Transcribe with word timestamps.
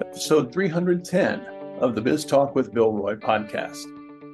Episode 0.00 0.52
310 0.52 1.40
of 1.80 1.94
the 1.94 2.00
Biz 2.00 2.24
Talk 2.24 2.54
with 2.54 2.74
Bill 2.74 2.92
Roy 2.92 3.14
podcast. 3.14 3.84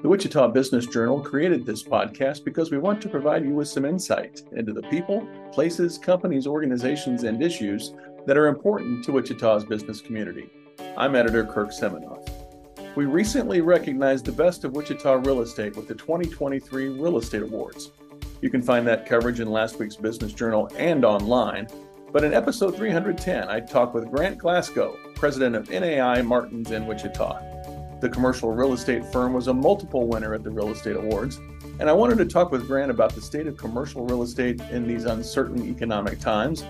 The 0.02 0.08
Wichita 0.08 0.48
Business 0.48 0.86
Journal 0.86 1.20
created 1.20 1.66
this 1.66 1.82
podcast 1.82 2.44
because 2.44 2.70
we 2.70 2.78
want 2.78 3.02
to 3.02 3.10
provide 3.10 3.44
you 3.44 3.54
with 3.54 3.68
some 3.68 3.84
insight 3.84 4.40
into 4.52 4.72
the 4.72 4.82
people, 4.84 5.28
places, 5.52 5.98
companies, 5.98 6.46
organizations, 6.46 7.24
and 7.24 7.42
issues 7.42 7.92
that 8.26 8.38
are 8.38 8.46
important 8.46 9.04
to 9.04 9.12
Wichita's 9.12 9.64
business 9.64 10.00
community. 10.00 10.50
I'm 10.96 11.14
editor 11.14 11.44
Kirk 11.44 11.72
Seminoff. 11.72 12.26
We 12.96 13.04
recently 13.04 13.60
recognized 13.60 14.24
the 14.24 14.32
best 14.32 14.64
of 14.64 14.72
Wichita 14.72 15.16
real 15.16 15.42
estate 15.42 15.76
with 15.76 15.88
the 15.88 15.94
2023 15.94 16.88
Real 16.88 17.18
Estate 17.18 17.42
Awards. 17.42 17.92
You 18.42 18.50
can 18.50 18.60
find 18.60 18.86
that 18.86 19.06
coverage 19.06 19.40
in 19.40 19.50
last 19.50 19.78
week's 19.78 19.96
Business 19.96 20.32
Journal 20.32 20.70
and 20.76 21.04
online. 21.04 21.68
But 22.12 22.22
in 22.22 22.34
episode 22.34 22.76
310, 22.76 23.48
I 23.48 23.60
talked 23.60 23.94
with 23.94 24.10
Grant 24.10 24.38
Glasgow, 24.38 24.98
president 25.14 25.56
of 25.56 25.70
NAI 25.70 26.20
Martens 26.22 26.70
in 26.70 26.86
Wichita. 26.86 27.98
The 28.00 28.10
commercial 28.10 28.52
real 28.52 28.74
estate 28.74 29.04
firm 29.10 29.32
was 29.32 29.48
a 29.48 29.54
multiple 29.54 30.06
winner 30.06 30.34
at 30.34 30.44
the 30.44 30.50
Real 30.50 30.68
Estate 30.70 30.96
Awards, 30.96 31.40
and 31.80 31.88
I 31.88 31.94
wanted 31.94 32.18
to 32.18 32.26
talk 32.26 32.52
with 32.52 32.66
Grant 32.66 32.90
about 32.90 33.14
the 33.14 33.22
state 33.22 33.46
of 33.46 33.56
commercial 33.56 34.04
real 34.04 34.22
estate 34.22 34.60
in 34.70 34.86
these 34.86 35.06
uncertain 35.06 35.66
economic 35.66 36.20
times, 36.20 36.62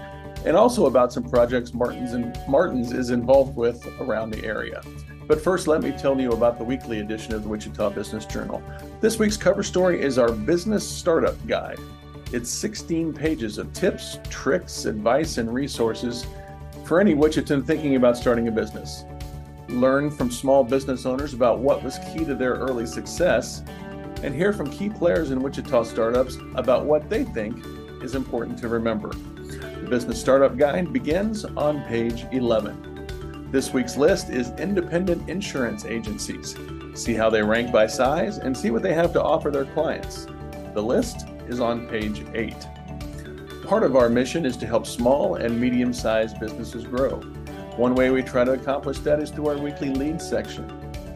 and 0.44 0.56
also 0.56 0.86
about 0.86 1.12
some 1.12 1.28
projects 1.28 1.74
Martens 1.74 2.12
and 2.12 2.38
Martens 2.48 2.92
is 2.92 3.10
involved 3.10 3.56
with 3.56 3.84
around 4.00 4.30
the 4.30 4.44
area. 4.44 4.82
But 5.26 5.40
first, 5.40 5.66
let 5.66 5.82
me 5.82 5.92
tell 5.92 6.20
you 6.20 6.32
about 6.32 6.58
the 6.58 6.64
weekly 6.64 7.00
edition 7.00 7.34
of 7.34 7.42
the 7.42 7.48
Wichita 7.48 7.90
Business 7.90 8.24
Journal. 8.24 8.62
This 9.00 9.18
week's 9.18 9.36
cover 9.36 9.62
story 9.62 10.00
is 10.00 10.18
our 10.18 10.32
business 10.32 10.88
startup 10.88 11.34
guide. 11.46 11.78
It's 12.32 12.50
16 12.50 13.12
pages 13.12 13.58
of 13.58 13.72
tips, 13.72 14.18
tricks, 14.30 14.84
advice, 14.84 15.38
and 15.38 15.52
resources 15.52 16.26
for 16.84 17.00
any 17.00 17.14
Wichitan 17.14 17.66
thinking 17.66 17.96
about 17.96 18.16
starting 18.16 18.48
a 18.48 18.52
business 18.52 19.04
learn 19.68 20.10
from 20.10 20.30
small 20.30 20.64
business 20.64 21.06
owners 21.06 21.34
about 21.34 21.58
what 21.58 21.82
was 21.82 21.98
key 22.12 22.24
to 22.24 22.34
their 22.34 22.54
early 22.54 22.86
success, 22.86 23.62
and 24.22 24.34
hear 24.34 24.52
from 24.52 24.70
key 24.70 24.88
players 24.88 25.30
in 25.30 25.42
Wichita 25.42 25.82
startups 25.84 26.38
about 26.54 26.84
what 26.84 27.08
they 27.10 27.24
think 27.24 27.64
is 28.02 28.14
important 28.14 28.58
to 28.58 28.68
remember. 28.68 29.10
The 29.10 29.86
Business 29.88 30.20
Startup 30.20 30.56
Guide 30.56 30.92
begins 30.92 31.44
on 31.44 31.84
page 31.84 32.26
11. 32.32 32.95
This 33.52 33.72
week's 33.72 33.96
list 33.96 34.28
is 34.28 34.50
independent 34.58 35.28
insurance 35.30 35.84
agencies. 35.84 36.56
See 36.94 37.14
how 37.14 37.30
they 37.30 37.42
rank 37.42 37.70
by 37.70 37.86
size 37.86 38.38
and 38.38 38.56
see 38.56 38.72
what 38.72 38.82
they 38.82 38.92
have 38.92 39.12
to 39.12 39.22
offer 39.22 39.52
their 39.52 39.66
clients. 39.66 40.26
The 40.74 40.82
list 40.82 41.28
is 41.48 41.60
on 41.60 41.86
page 41.86 42.26
8. 42.34 42.56
Part 43.64 43.84
of 43.84 43.94
our 43.94 44.08
mission 44.08 44.44
is 44.44 44.56
to 44.56 44.66
help 44.66 44.84
small 44.84 45.36
and 45.36 45.60
medium 45.60 45.92
sized 45.92 46.40
businesses 46.40 46.84
grow. 46.84 47.20
One 47.76 47.94
way 47.94 48.10
we 48.10 48.22
try 48.22 48.42
to 48.42 48.52
accomplish 48.52 48.98
that 49.00 49.20
is 49.20 49.30
through 49.30 49.46
our 49.46 49.58
weekly 49.58 49.90
lead 49.90 50.20
section. 50.20 50.66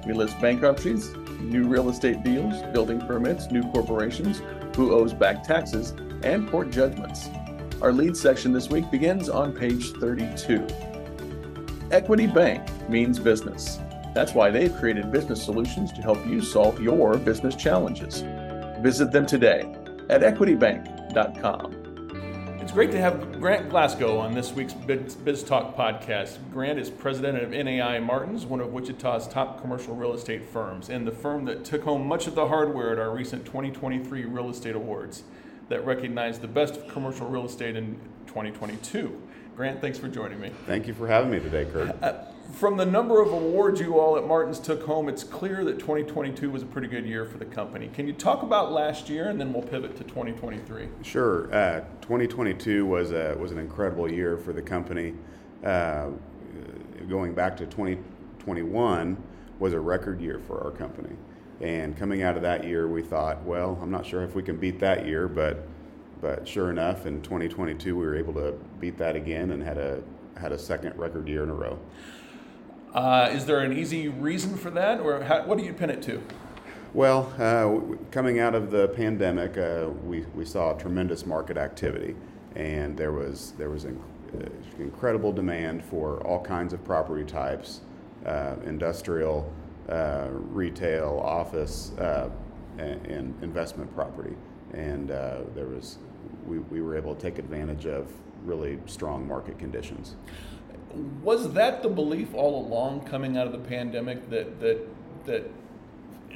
We 0.07 0.13
list 0.13 0.41
bankruptcies, 0.41 1.13
new 1.41 1.67
real 1.67 1.91
estate 1.91 2.23
deals, 2.23 2.63
building 2.73 3.01
permits, 3.01 3.51
new 3.51 3.65
corporations, 3.73 4.41
who 4.77 4.93
owes 4.93 5.13
back 5.13 5.43
taxes, 5.43 5.95
and 6.23 6.49
court 6.49 6.71
judgments. 6.71 7.29
Our 7.83 7.93
lead 7.93 8.17
section 8.17 8.53
this 8.53 8.71
week 8.71 8.89
begins 8.89 9.29
on 9.29 9.53
page 9.53 9.91
32. 9.95 10.90
Equity 11.91 12.29
Bank 12.29 12.89
means 12.89 13.19
business. 13.19 13.81
That's 14.15 14.33
why 14.33 14.51
they've 14.51 14.73
created 14.73 15.11
business 15.11 15.43
solutions 15.43 15.93
to 15.93 16.03
help 16.03 16.25
you 16.25 16.41
solve 16.41 16.81
your 16.81 17.17
business 17.17 17.57
challenges. 17.57 18.23
Visit 18.81 19.11
them 19.11 19.27
today 19.27 19.63
at 20.09 20.21
equitybank.com. 20.21 21.81
It's 22.61 22.71
great 22.71 22.93
to 22.93 22.99
have 23.01 23.41
Grant 23.41 23.71
Glasgow 23.71 24.19
on 24.19 24.35
this 24.35 24.53
week's 24.53 24.73
Biz 24.73 25.43
Talk 25.43 25.77
podcast. 25.77 26.39
Grant 26.53 26.79
is 26.79 26.91
president 26.91 27.43
of 27.43 27.51
NAI 27.51 27.99
Martens, 27.99 28.47
one 28.47 28.61
of 28.61 28.73
Wichita's 28.73 29.27
top 29.27 29.61
commercial 29.61 29.97
real 29.97 30.15
estate 30.15 30.45
firms, 30.45 30.91
and 30.91 31.05
the 31.05 31.11
firm 31.13 31.45
that 31.47 31.65
took 31.65 31.83
home 31.83 32.07
much 32.07 32.29
of 32.29 32.37
the 32.37 32.47
hardware 32.47 32.93
at 32.93 33.01
our 33.01 33.11
recent 33.11 33.45
2023 33.45 34.27
Real 34.27 34.49
Estate 34.49 34.77
Awards 34.77 35.25
that 35.69 35.85
recognized 35.85 36.41
the 36.41 36.49
best 36.49 36.89
commercial 36.89 37.29
real 37.29 37.47
estate 37.47 37.75
in 37.75 37.99
2022. 38.29 39.21
Grant, 39.61 39.79
thanks 39.83 39.99
for 39.99 40.09
joining 40.09 40.41
me. 40.41 40.51
Thank 40.65 40.87
you 40.87 40.95
for 40.95 41.07
having 41.07 41.31
me 41.31 41.39
today, 41.39 41.67
Kurt. 41.67 41.95
Uh, 42.03 42.25
from 42.55 42.79
the 42.79 42.87
number 42.87 43.21
of 43.21 43.31
awards 43.31 43.79
you 43.79 43.99
all 43.99 44.17
at 44.17 44.27
Martens 44.27 44.59
took 44.59 44.85
home, 44.85 45.07
it's 45.07 45.23
clear 45.23 45.67
that 45.67 45.79
2022 45.79 46.51
was 46.51 46.63
a 46.63 46.65
pretty 46.65 46.89
good 46.89 47.05
year 47.05 47.27
for 47.27 47.37
the 47.37 47.45
company. 47.45 47.91
Can 47.93 48.07
you 48.07 48.15
talk 48.15 48.43
about 48.43 48.73
last 48.73 49.11
year, 49.11 49.29
and 49.29 49.39
then 49.39 49.53
we'll 49.53 49.63
pivot 49.63 49.99
to 49.99 50.05
2023? 50.05 50.89
Sure. 51.03 51.55
Uh, 51.55 51.81
2022 52.01 52.87
was 52.87 53.13
a 53.13 53.37
was 53.39 53.53
an 53.53 53.59
incredible 53.59 54.11
year 54.11 54.39
for 54.39 54.55
the 54.55 54.63
company. 54.63 55.13
Uh, 55.63 56.09
going 57.07 57.35
back 57.35 57.55
to 57.59 57.67
2021 57.67 59.23
was 59.59 59.75
a 59.75 59.79
record 59.79 60.23
year 60.23 60.41
for 60.47 60.65
our 60.65 60.71
company. 60.71 61.15
And 61.61 61.95
coming 61.99 62.23
out 62.23 62.37
of 62.37 62.43
that 62.45 62.65
year, 62.65 62.89
we 62.89 63.03
thought, 63.03 63.43
well, 63.45 63.79
I'm 63.83 63.91
not 63.91 64.07
sure 64.07 64.23
if 64.23 64.35
we 64.35 64.43
can 64.43 64.57
beat 64.57 64.79
that 64.79 65.05
year, 65.05 65.29
but 65.29 65.69
but 66.21 66.47
sure 66.47 66.71
enough, 66.71 67.07
in 67.07 67.23
2022, 67.23 67.97
we 67.97 68.05
were 68.05 68.17
able 68.17 68.35
to 68.35 68.53
beat 68.79 68.99
that 68.99 69.17
again 69.17 69.51
and 69.51 69.63
had 69.63 69.79
a 69.79 70.03
had 70.41 70.53
a 70.53 70.59
second 70.59 70.97
record 70.97 71.29
year 71.29 71.43
in 71.43 71.51
a 71.51 71.55
row. 71.55 71.79
Uh, 72.95 73.29
is 73.33 73.47
there 73.47 73.61
an 73.61 73.73
easy 73.77 74.09
reason 74.09 74.57
for 74.57 74.71
that, 74.71 75.01
or 75.01 75.23
how, 75.23 75.45
what 75.47 75.59
do 75.59 75.65
you 75.65 75.73
pin 75.73 75.91
it 75.91 76.03
to? 76.03 76.21
Well, 76.93 77.33
uh, 77.39 77.97
coming 78.11 78.41
out 78.41 78.57
of 78.57 78.73
the 78.73 78.89
pandemic, 78.89 79.57
uh, 79.57 79.91
we, 80.05 80.23
we 80.35 80.45
saw 80.45 80.73
tremendous 80.73 81.25
market 81.25 81.57
activity, 81.57 82.17
and 82.57 82.97
there 82.97 83.13
was 83.13 83.53
there 83.59 83.71
was 83.71 83.85
uh, 83.85 83.91
incredible 84.79 85.33
demand 85.33 85.85
for 85.85 86.21
all 86.27 86.43
kinds 86.43 86.73
of 86.73 86.83
property 86.85 87.25
types, 87.25 87.83
uh, 88.27 88.57
industrial, 88.65 89.53
uh, 89.89 90.29
retail, 90.31 91.21
office, 91.23 91.93
and, 92.79 93.07
and, 93.07 93.35
investment 93.43 93.95
property, 93.95 94.35
and 94.73 95.11
there 95.11 95.67
was 95.67 95.99
we, 96.47 96.59
we 96.59 96.81
were 96.81 96.97
able 96.97 97.15
to 97.15 97.21
take 97.21 97.39
advantage 97.39 97.87
of 97.87 98.11
really 98.45 98.79
strong 98.87 99.27
market 99.27 99.59
conditions. 99.59 100.17
Was 101.23 101.53
that 101.53 101.83
the 101.83 101.89
belief 101.89 102.35
all 102.35 102.67
along 102.67 103.03
coming 103.03 103.37
out 103.37 103.47
of 103.47 103.53
the 103.53 103.59
pandemic 103.59 104.29
that 104.31 104.61
that 104.61 104.79
that 105.27 105.51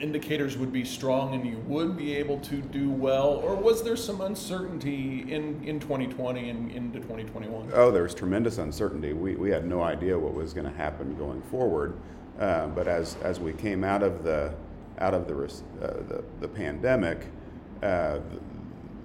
indicators 0.00 0.56
would 0.56 0.73
be 0.73 0.84
strong 0.84 1.34
and 1.34 1.47
you 1.47 1.56
would 1.67 1.97
be 1.97 2.15
able 2.15 2.39
to 2.41 2.56
do 2.56 2.91
well? 2.91 3.28
Or 3.28 3.55
was 3.55 3.83
there 3.83 3.97
some 3.97 4.21
uncertainty 4.21 5.21
in, 5.33 5.62
in 5.65 5.78
2020 5.78 6.50
and 6.50 6.71
into 6.73 6.99
2021 6.99 7.71
oh 7.75 7.91
there 7.91 8.03
was 8.03 8.15
tremendous 8.15 8.59
uncertainty. 8.59 9.12
We, 9.12 9.37
we 9.37 9.50
had 9.50 9.67
no 9.67 9.83
idea 9.83 10.19
what 10.19 10.34
was 10.34 10.53
going 10.53 10.71
to 10.71 10.77
happen 10.77 11.17
going 11.17 11.43
forward. 11.43 11.97
Uh, 12.39 12.67
but 12.69 12.89
as, 12.89 13.17
as 13.23 13.39
we 13.39 13.53
came 13.53 13.84
out 13.84 14.03
of 14.03 14.25
the 14.25 14.53
out 14.99 15.15
of 15.15 15.27
the, 15.27 15.34
uh, 15.34 15.87
the, 16.09 16.25
the, 16.41 16.49
pandemic 16.49 17.27
uh, 17.83 18.19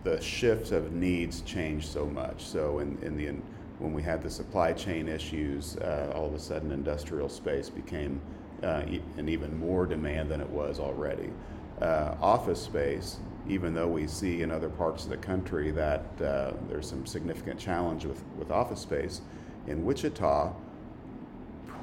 the, 0.03 0.09
the 0.09 0.21
shift 0.21 0.71
of 0.71 0.91
needs 0.91 1.41
changed 1.41 1.87
so 1.87 2.05
much 2.05 2.43
so 2.43 2.79
in, 2.79 2.97
in 3.01 3.17
the 3.17 3.27
in, 3.27 3.41
when 3.79 3.93
we 3.93 4.03
had 4.03 4.21
the 4.21 4.29
supply 4.29 4.73
chain 4.73 5.07
issues, 5.07 5.77
uh, 5.77 6.11
all 6.13 6.25
of 6.25 6.33
a 6.33 6.39
sudden 6.39 6.71
industrial 6.71 7.29
space 7.29 7.69
became 7.69 8.21
uh, 8.61 8.83
an 9.17 9.29
even 9.29 9.57
more 9.57 9.85
demand 9.85 10.29
than 10.29 10.41
it 10.41 10.49
was 10.49 10.79
already. 10.79 11.29
Uh, 11.81 12.13
office 12.21 12.61
space, 12.61 13.19
even 13.47 13.73
though 13.73 13.87
we 13.87 14.05
see 14.05 14.41
in 14.41 14.51
other 14.51 14.69
parts 14.69 15.05
of 15.05 15.09
the 15.09 15.17
country 15.17 15.71
that 15.71 16.03
uh, 16.21 16.51
there's 16.67 16.89
some 16.89 17.05
significant 17.05 17.57
challenge 17.57 18.03
with, 18.03 18.21
with 18.37 18.51
office 18.51 18.81
space, 18.81 19.21
in 19.67 19.85
Wichita, 19.85 20.51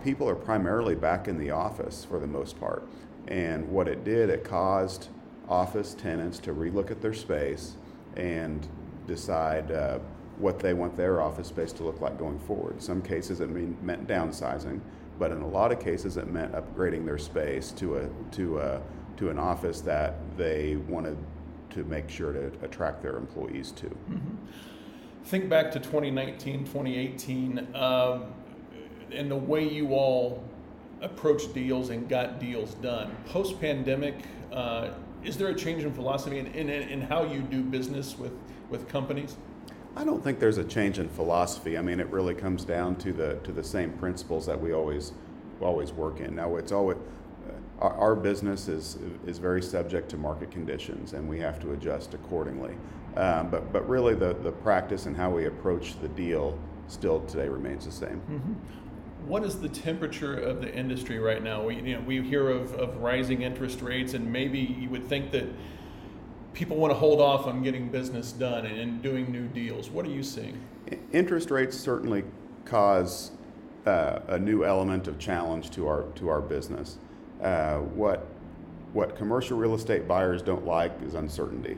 people 0.04 0.28
are 0.28 0.34
primarily 0.34 0.94
back 0.94 1.28
in 1.28 1.38
the 1.38 1.50
office 1.50 2.04
for 2.04 2.20
the 2.20 2.26
most 2.26 2.60
part. 2.60 2.86
And 3.28 3.66
what 3.70 3.88
it 3.88 4.04
did, 4.04 4.28
it 4.28 4.44
caused 4.44 5.08
office 5.48 5.94
tenants 5.94 6.38
to 6.40 6.52
relook 6.52 6.90
at 6.90 7.00
their 7.00 7.14
space 7.14 7.76
and 8.16 8.66
decide 9.06 9.70
uh, 9.70 9.98
what 10.38 10.58
they 10.58 10.74
want 10.74 10.96
their 10.96 11.20
office 11.20 11.48
space 11.48 11.72
to 11.72 11.84
look 11.84 12.00
like 12.00 12.18
going 12.18 12.38
forward. 12.40 12.74
In 12.74 12.80
some 12.80 13.02
cases, 13.02 13.40
it 13.40 13.48
mean, 13.48 13.76
meant 13.82 14.06
downsizing, 14.06 14.80
but 15.18 15.32
in 15.32 15.40
a 15.40 15.48
lot 15.48 15.72
of 15.72 15.80
cases, 15.80 16.16
it 16.16 16.28
meant 16.28 16.52
upgrading 16.52 17.06
their 17.06 17.18
space 17.18 17.72
to 17.72 17.96
a 17.96 18.08
to 18.32 18.58
a 18.58 18.82
to 19.16 19.30
an 19.30 19.38
office 19.38 19.80
that 19.80 20.14
they 20.36 20.76
wanted 20.88 21.16
to 21.70 21.84
make 21.84 22.08
sure 22.08 22.32
to 22.32 22.50
attract 22.62 23.02
their 23.02 23.16
employees 23.16 23.70
to. 23.72 23.86
Mm-hmm. 23.86 24.36
Think 25.24 25.48
back 25.48 25.70
to 25.72 25.80
2019, 25.80 26.60
2018, 26.60 27.74
um, 27.74 28.26
and 29.10 29.30
the 29.30 29.36
way 29.36 29.68
you 29.68 29.92
all 29.92 30.44
approached 31.02 31.52
deals 31.52 31.90
and 31.90 32.08
got 32.08 32.38
deals 32.38 32.74
done. 32.74 33.14
Post 33.26 33.60
pandemic, 33.60 34.14
uh, 34.52 34.90
is 35.26 35.36
there 35.36 35.48
a 35.48 35.54
change 35.54 35.82
in 35.82 35.92
philosophy 35.92 36.38
in, 36.38 36.46
in, 36.46 36.70
in 36.70 37.00
how 37.02 37.24
you 37.24 37.40
do 37.40 37.62
business 37.62 38.16
with, 38.16 38.32
with 38.70 38.88
companies? 38.88 39.36
I 39.96 40.04
don't 40.04 40.22
think 40.22 40.38
there's 40.38 40.58
a 40.58 40.64
change 40.64 40.98
in 40.98 41.08
philosophy. 41.08 41.76
I 41.76 41.82
mean, 41.82 42.00
it 42.00 42.06
really 42.08 42.34
comes 42.34 42.64
down 42.64 42.96
to 42.96 43.12
the 43.12 43.36
to 43.44 43.52
the 43.52 43.64
same 43.64 43.92
principles 43.92 44.46
that 44.46 44.60
we 44.60 44.72
always 44.72 45.12
always 45.60 45.92
work 45.92 46.20
in. 46.20 46.36
Now, 46.36 46.56
it's 46.56 46.70
always 46.70 46.98
uh, 46.98 47.84
our, 47.84 47.92
our, 47.94 48.14
business 48.14 48.68
is 48.68 48.98
is 49.26 49.38
very 49.38 49.62
subject 49.62 50.10
to 50.10 50.18
market 50.18 50.50
conditions, 50.50 51.14
and 51.14 51.26
we 51.26 51.40
have 51.40 51.58
to 51.60 51.72
adjust 51.72 52.12
accordingly. 52.12 52.76
Um, 53.16 53.48
but, 53.48 53.72
but 53.72 53.88
really, 53.88 54.14
the, 54.14 54.34
the 54.34 54.52
practice 54.52 55.06
and 55.06 55.16
how 55.16 55.30
we 55.30 55.46
approach 55.46 55.98
the 56.00 56.08
deal 56.08 56.58
still 56.88 57.24
today 57.24 57.48
remains 57.48 57.86
the 57.86 57.92
same. 57.92 58.20
Mm-hmm. 58.30 58.52
What 59.26 59.42
is 59.42 59.58
the 59.58 59.68
temperature 59.68 60.38
of 60.38 60.60
the 60.60 60.72
industry 60.72 61.18
right 61.18 61.42
now? 61.42 61.64
We, 61.64 61.74
you 61.76 61.96
know, 61.96 62.00
we 62.00 62.22
hear 62.22 62.48
of, 62.48 62.72
of 62.74 62.98
rising 62.98 63.42
interest 63.42 63.82
rates, 63.82 64.14
and 64.14 64.32
maybe 64.32 64.60
you 64.60 64.88
would 64.90 65.08
think 65.08 65.32
that 65.32 65.46
people 66.52 66.76
want 66.76 66.92
to 66.92 66.94
hold 66.96 67.20
off 67.20 67.46
on 67.46 67.60
getting 67.60 67.88
business 67.88 68.30
done 68.30 68.64
and, 68.66 68.78
and 68.78 69.02
doing 69.02 69.32
new 69.32 69.48
deals. 69.48 69.90
What 69.90 70.06
are 70.06 70.10
you 70.10 70.22
seeing? 70.22 70.60
Interest 71.12 71.50
rates 71.50 71.76
certainly 71.76 72.22
cause 72.64 73.32
uh, 73.84 74.20
a 74.28 74.38
new 74.38 74.64
element 74.64 75.08
of 75.08 75.18
challenge 75.18 75.70
to 75.72 75.88
our 75.88 76.04
to 76.14 76.28
our 76.28 76.40
business. 76.40 76.98
Uh, 77.42 77.78
what 77.78 78.28
what 78.92 79.16
commercial 79.16 79.58
real 79.58 79.74
estate 79.74 80.06
buyers 80.06 80.40
don't 80.40 80.64
like 80.64 80.92
is 81.02 81.14
uncertainty, 81.14 81.76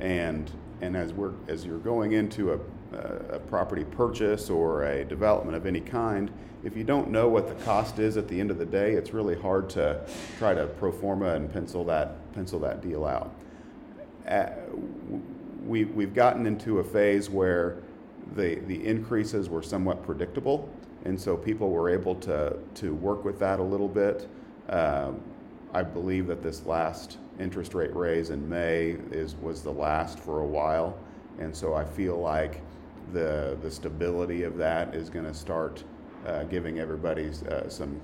and 0.00 0.50
and 0.82 0.94
as 0.94 1.14
we're 1.14 1.32
as 1.48 1.64
you're 1.64 1.78
going 1.78 2.12
into 2.12 2.52
a, 2.52 2.58
a 2.92 3.38
property 3.38 3.84
purchase 3.84 4.50
or 4.50 4.84
a 4.84 5.04
development 5.04 5.56
of 5.56 5.66
any 5.66 5.80
kind, 5.80 6.30
if 6.62 6.76
you 6.76 6.84
don't 6.84 7.10
know 7.10 7.28
what 7.28 7.48
the 7.48 7.64
cost 7.64 7.98
is 7.98 8.16
at 8.16 8.28
the 8.28 8.38
end 8.38 8.50
of 8.50 8.58
the 8.58 8.66
day, 8.66 8.92
it's 8.92 9.14
really 9.14 9.38
hard 9.38 9.70
to 9.70 10.00
try 10.38 10.54
to 10.54 10.66
pro 10.66 10.92
forma 10.92 11.34
and 11.34 11.50
pencil 11.52 11.84
that 11.84 12.32
pencil 12.32 12.58
that 12.60 12.82
deal 12.82 13.06
out. 13.06 13.34
Uh, 14.28 14.50
we 15.64 15.84
we've 15.84 16.14
gotten 16.14 16.46
into 16.46 16.80
a 16.80 16.84
phase 16.84 17.30
where 17.30 17.78
the 18.34 18.56
the 18.66 18.86
increases 18.86 19.48
were 19.48 19.62
somewhat 19.62 20.02
predictable, 20.02 20.68
and 21.04 21.18
so 21.18 21.36
people 21.36 21.70
were 21.70 21.88
able 21.88 22.14
to 22.16 22.56
to 22.74 22.94
work 22.94 23.24
with 23.24 23.38
that 23.38 23.58
a 23.58 23.62
little 23.62 23.88
bit. 23.88 24.28
Um, 24.68 25.20
I 25.72 25.82
believe 25.82 26.26
that 26.26 26.42
this 26.42 26.66
last 26.66 27.18
interest 27.38 27.74
rate 27.74 27.94
raise 27.94 28.30
in 28.30 28.46
May 28.48 28.96
is 29.10 29.34
was 29.36 29.62
the 29.62 29.72
last 29.72 30.18
for 30.18 30.40
a 30.40 30.46
while, 30.46 30.98
and 31.38 31.56
so 31.56 31.74
I 31.74 31.84
feel 31.84 32.18
like 32.18 32.60
the 33.12 33.56
the 33.62 33.70
stability 33.70 34.42
of 34.42 34.56
that 34.56 34.94
is 34.94 35.10
going 35.10 35.24
to 35.26 35.34
start 35.34 35.84
uh, 36.26 36.44
giving 36.44 36.78
everybody 36.78 37.30
uh, 37.50 37.68
some 37.68 38.00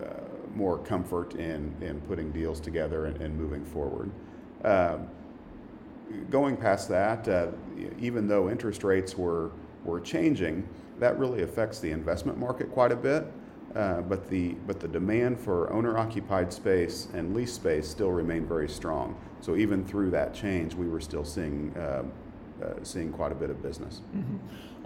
uh, 0.00 0.06
more 0.54 0.78
comfort 0.78 1.34
in 1.34 1.74
in 1.80 2.00
putting 2.02 2.30
deals 2.32 2.60
together 2.60 3.06
and, 3.06 3.20
and 3.20 3.36
moving 3.36 3.64
forward. 3.64 4.10
Um, 4.64 5.08
going 6.30 6.56
past 6.56 6.88
that, 6.88 7.28
uh, 7.28 7.48
even 7.98 8.28
though 8.28 8.50
interest 8.50 8.84
rates 8.84 9.16
were 9.16 9.50
were 9.84 10.00
changing, 10.00 10.66
that 10.98 11.18
really 11.18 11.42
affects 11.42 11.80
the 11.80 11.90
investment 11.90 12.38
market 12.38 12.70
quite 12.72 12.92
a 12.92 12.96
bit. 12.96 13.26
Uh, 13.74 14.00
but 14.02 14.28
the 14.28 14.54
but 14.66 14.78
the 14.78 14.86
demand 14.86 15.38
for 15.38 15.72
owner-occupied 15.72 16.52
space 16.52 17.08
and 17.12 17.34
lease 17.34 17.52
space 17.52 17.88
still 17.88 18.12
remained 18.12 18.46
very 18.46 18.68
strong. 18.68 19.16
So 19.40 19.56
even 19.56 19.84
through 19.84 20.10
that 20.10 20.32
change, 20.32 20.74
we 20.74 20.86
were 20.86 21.00
still 21.00 21.24
seeing 21.24 21.76
uh, 21.76 22.04
seeing 22.82 23.12
quite 23.12 23.32
a 23.32 23.34
bit 23.34 23.50
of 23.50 23.62
business. 23.62 24.00
Mm-hmm. 24.14 24.36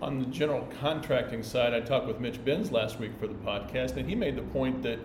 On 0.00 0.20
the 0.20 0.26
general 0.26 0.68
contracting 0.80 1.42
side, 1.42 1.74
I 1.74 1.80
talked 1.80 2.06
with 2.06 2.20
Mitch 2.20 2.44
Benz 2.44 2.70
last 2.70 3.00
week 3.00 3.12
for 3.18 3.26
the 3.26 3.34
podcast, 3.34 3.96
and 3.96 4.08
he 4.08 4.14
made 4.14 4.36
the 4.36 4.42
point 4.42 4.82
that 4.84 4.98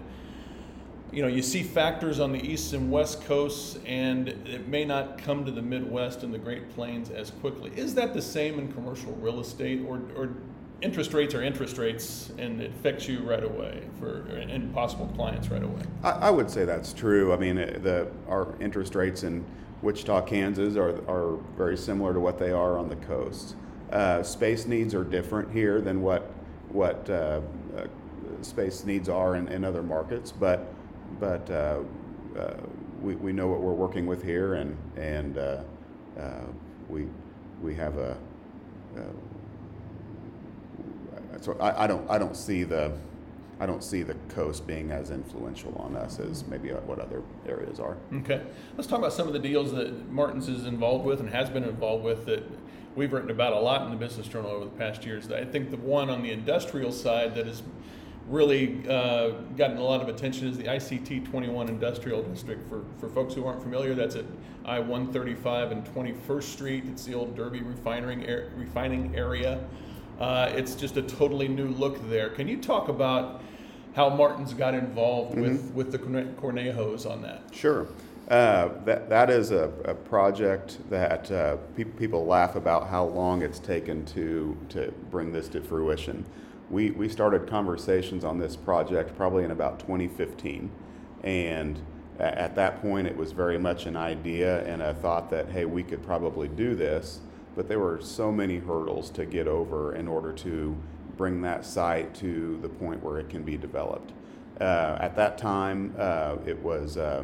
you 1.11 1.21
know 1.21 1.27
you 1.27 1.41
see 1.41 1.63
factors 1.63 2.19
on 2.19 2.31
the 2.31 2.39
east 2.39 2.73
and 2.73 2.91
west 2.91 3.23
coasts, 3.25 3.77
and 3.85 4.29
it 4.29 4.67
may 4.67 4.85
not 4.85 5.17
come 5.17 5.45
to 5.45 5.51
the 5.51 5.61
Midwest 5.61 6.23
and 6.23 6.33
the 6.33 6.37
Great 6.37 6.69
Plains 6.75 7.09
as 7.09 7.31
quickly. 7.31 7.71
Is 7.75 7.95
that 7.95 8.13
the 8.13 8.21
same 8.21 8.59
in 8.59 8.71
commercial 8.71 9.13
real 9.13 9.39
estate, 9.39 9.83
or 9.87 10.01
or 10.15 10.29
interest 10.83 11.13
rates 11.13 11.33
are 11.33 11.41
interest 11.41 11.77
rates, 11.77 12.31
and 12.37 12.61
it 12.61 12.71
affects 12.71 13.07
you 13.07 13.19
right 13.21 13.43
away 13.43 13.83
for 13.99 14.21
and 14.35 14.73
possible 14.73 15.07
clients 15.15 15.49
right 15.49 15.63
away. 15.63 15.81
I, 16.03 16.11
I 16.11 16.29
would 16.29 16.51
say 16.51 16.65
that's 16.65 16.93
true. 16.93 17.33
I 17.33 17.37
mean, 17.37 17.55
the 17.55 18.11
our 18.27 18.53
interest 18.59 18.93
rates 18.93 19.23
in 19.23 19.43
Wichita, 19.83 20.21
Kansas, 20.21 20.77
are 20.77 21.07
are 21.09 21.37
very 21.57 21.77
similar 21.77 22.13
to 22.13 22.19
what 22.19 22.39
they 22.39 22.51
are 22.51 22.77
on 22.77 22.89
the 22.89 22.95
coast. 22.95 23.55
Uh, 23.91 24.23
space 24.23 24.65
needs 24.65 24.95
are 24.95 25.03
different 25.03 25.51
here 25.51 25.81
than 25.81 26.01
what 26.01 26.31
what 26.69 27.07
uh, 27.09 27.41
uh, 27.77 27.85
space 28.41 28.85
needs 28.85 29.09
are 29.09 29.35
in, 29.35 29.47
in 29.49 29.63
other 29.63 29.83
markets, 29.83 30.31
but 30.31 30.73
but 31.19 31.49
uh, 31.51 31.79
uh, 32.39 32.53
we, 33.01 33.15
we 33.15 33.33
know 33.33 33.47
what 33.47 33.59
we're 33.59 33.73
working 33.73 34.07
with 34.07 34.23
here, 34.23 34.55
and 34.55 34.77
and 34.95 35.37
uh, 35.37 35.61
we 36.89 37.07
we 37.61 37.75
have 37.75 37.97
a 37.97 38.17
so 41.41 41.57
I, 41.59 41.83
I, 41.83 41.87
don't 41.87 42.09
I 42.09 42.17
don't 42.17 42.37
see 42.37 42.63
the 42.63 42.93
I 43.59 43.65
don't 43.65 43.83
see 43.83 44.03
the 44.03 44.15
coast 44.29 44.65
being 44.65 44.91
as 44.91 45.11
influential 45.11 45.73
on 45.75 45.95
us 45.95 46.19
as 46.19 46.45
maybe 46.47 46.69
what 46.69 46.99
other 46.99 47.21
areas 47.47 47.79
are. 47.79 47.97
Okay, 48.13 48.41
let's 48.75 48.87
talk 48.87 48.99
about 48.99 49.13
some 49.13 49.27
of 49.27 49.33
the 49.33 49.39
deals 49.39 49.71
that 49.73 50.11
Martens 50.11 50.49
is 50.49 50.65
involved 50.65 51.05
with 51.05 51.19
and 51.19 51.29
has 51.29 51.49
been 51.49 51.63
involved 51.63 52.03
with 52.03 52.25
that 52.25 52.43
we've 52.95 53.13
written 53.13 53.31
about 53.31 53.53
a 53.53 53.59
lot 53.59 53.83
in 53.83 53.89
the 53.89 53.95
Business 53.95 54.27
Journal 54.27 54.51
over 54.51 54.65
the 54.65 54.71
past 54.71 55.05
years. 55.05 55.31
I 55.31 55.45
think 55.45 55.71
the 55.71 55.77
one 55.77 56.09
on 56.09 56.21
the 56.21 56.31
industrial 56.31 56.91
side 56.91 57.35
that 57.35 57.47
has 57.47 57.63
really 58.27 58.87
uh, 58.87 59.31
gotten 59.57 59.77
a 59.77 59.83
lot 59.83 60.01
of 60.01 60.07
attention 60.07 60.47
is 60.47 60.57
the 60.57 60.63
ICT 60.63 61.29
21 61.29 61.67
Industrial 61.67 62.21
District. 62.23 62.67
For, 62.69 62.83
for 62.99 63.09
folks 63.09 63.33
who 63.33 63.45
aren't 63.45 63.61
familiar, 63.61 63.93
that's 63.93 64.15
at 64.15 64.25
I 64.65 64.79
135 64.79 65.71
and 65.71 65.85
21st 65.85 66.43
Street. 66.43 66.83
It's 66.87 67.03
the 67.03 67.13
old 67.13 67.35
Derby 67.35 67.61
refining, 67.61 68.21
refining 68.55 69.15
area. 69.15 69.63
Uh, 70.19 70.51
it's 70.55 70.75
just 70.75 70.97
a 70.97 71.01
totally 71.01 71.47
new 71.47 71.67
look 71.67 72.09
there. 72.09 72.29
Can 72.29 72.47
you 72.47 72.57
talk 72.57 72.87
about 72.87 73.41
how 73.95 74.09
Martens 74.09 74.53
got 74.53 74.73
involved 74.73 75.37
with, 75.37 75.59
mm-hmm. 75.59 75.75
with 75.75 75.91
the 75.91 75.99
Cornejos 75.99 77.09
on 77.09 77.21
that? 77.21 77.43
Sure. 77.51 77.87
Uh, 78.29 78.69
that, 78.85 79.09
that 79.09 79.29
is 79.29 79.51
a, 79.51 79.71
a 79.85 79.93
project 79.93 80.77
that 80.89 81.29
uh, 81.29 81.57
pe- 81.75 81.83
people 81.83 82.25
laugh 82.25 82.55
about 82.55 82.87
how 82.87 83.03
long 83.05 83.41
it's 83.41 83.59
taken 83.59 84.05
to, 84.05 84.57
to 84.69 84.93
bring 85.11 85.31
this 85.31 85.49
to 85.49 85.61
fruition. 85.61 86.25
We, 86.69 86.91
we 86.91 87.09
started 87.09 87.47
conversations 87.47 88.23
on 88.23 88.39
this 88.39 88.55
project 88.55 89.15
probably 89.17 89.43
in 89.43 89.51
about 89.51 89.79
2015. 89.79 90.71
And 91.23 91.81
at 92.19 92.55
that 92.55 92.81
point, 92.81 93.07
it 93.07 93.15
was 93.15 93.31
very 93.31 93.57
much 93.57 93.85
an 93.85 93.97
idea 93.97 94.63
and 94.65 94.81
a 94.81 94.93
thought 94.93 95.29
that, 95.31 95.49
hey, 95.49 95.65
we 95.65 95.83
could 95.83 96.03
probably 96.03 96.47
do 96.47 96.75
this 96.75 97.19
but 97.55 97.67
there 97.67 97.79
were 97.79 97.99
so 98.01 98.31
many 98.31 98.57
hurdles 98.57 99.09
to 99.11 99.25
get 99.25 99.47
over 99.47 99.95
in 99.95 100.07
order 100.07 100.31
to 100.31 100.75
bring 101.17 101.41
that 101.41 101.65
site 101.65 102.13
to 102.15 102.57
the 102.61 102.69
point 102.69 103.03
where 103.03 103.19
it 103.19 103.29
can 103.29 103.43
be 103.43 103.57
developed. 103.57 104.11
Uh, 104.59 104.97
at 104.99 105.15
that 105.15 105.37
time, 105.37 105.95
uh, 105.97 106.35
it 106.45 106.59
was 106.59 106.97
uh, 106.97 107.23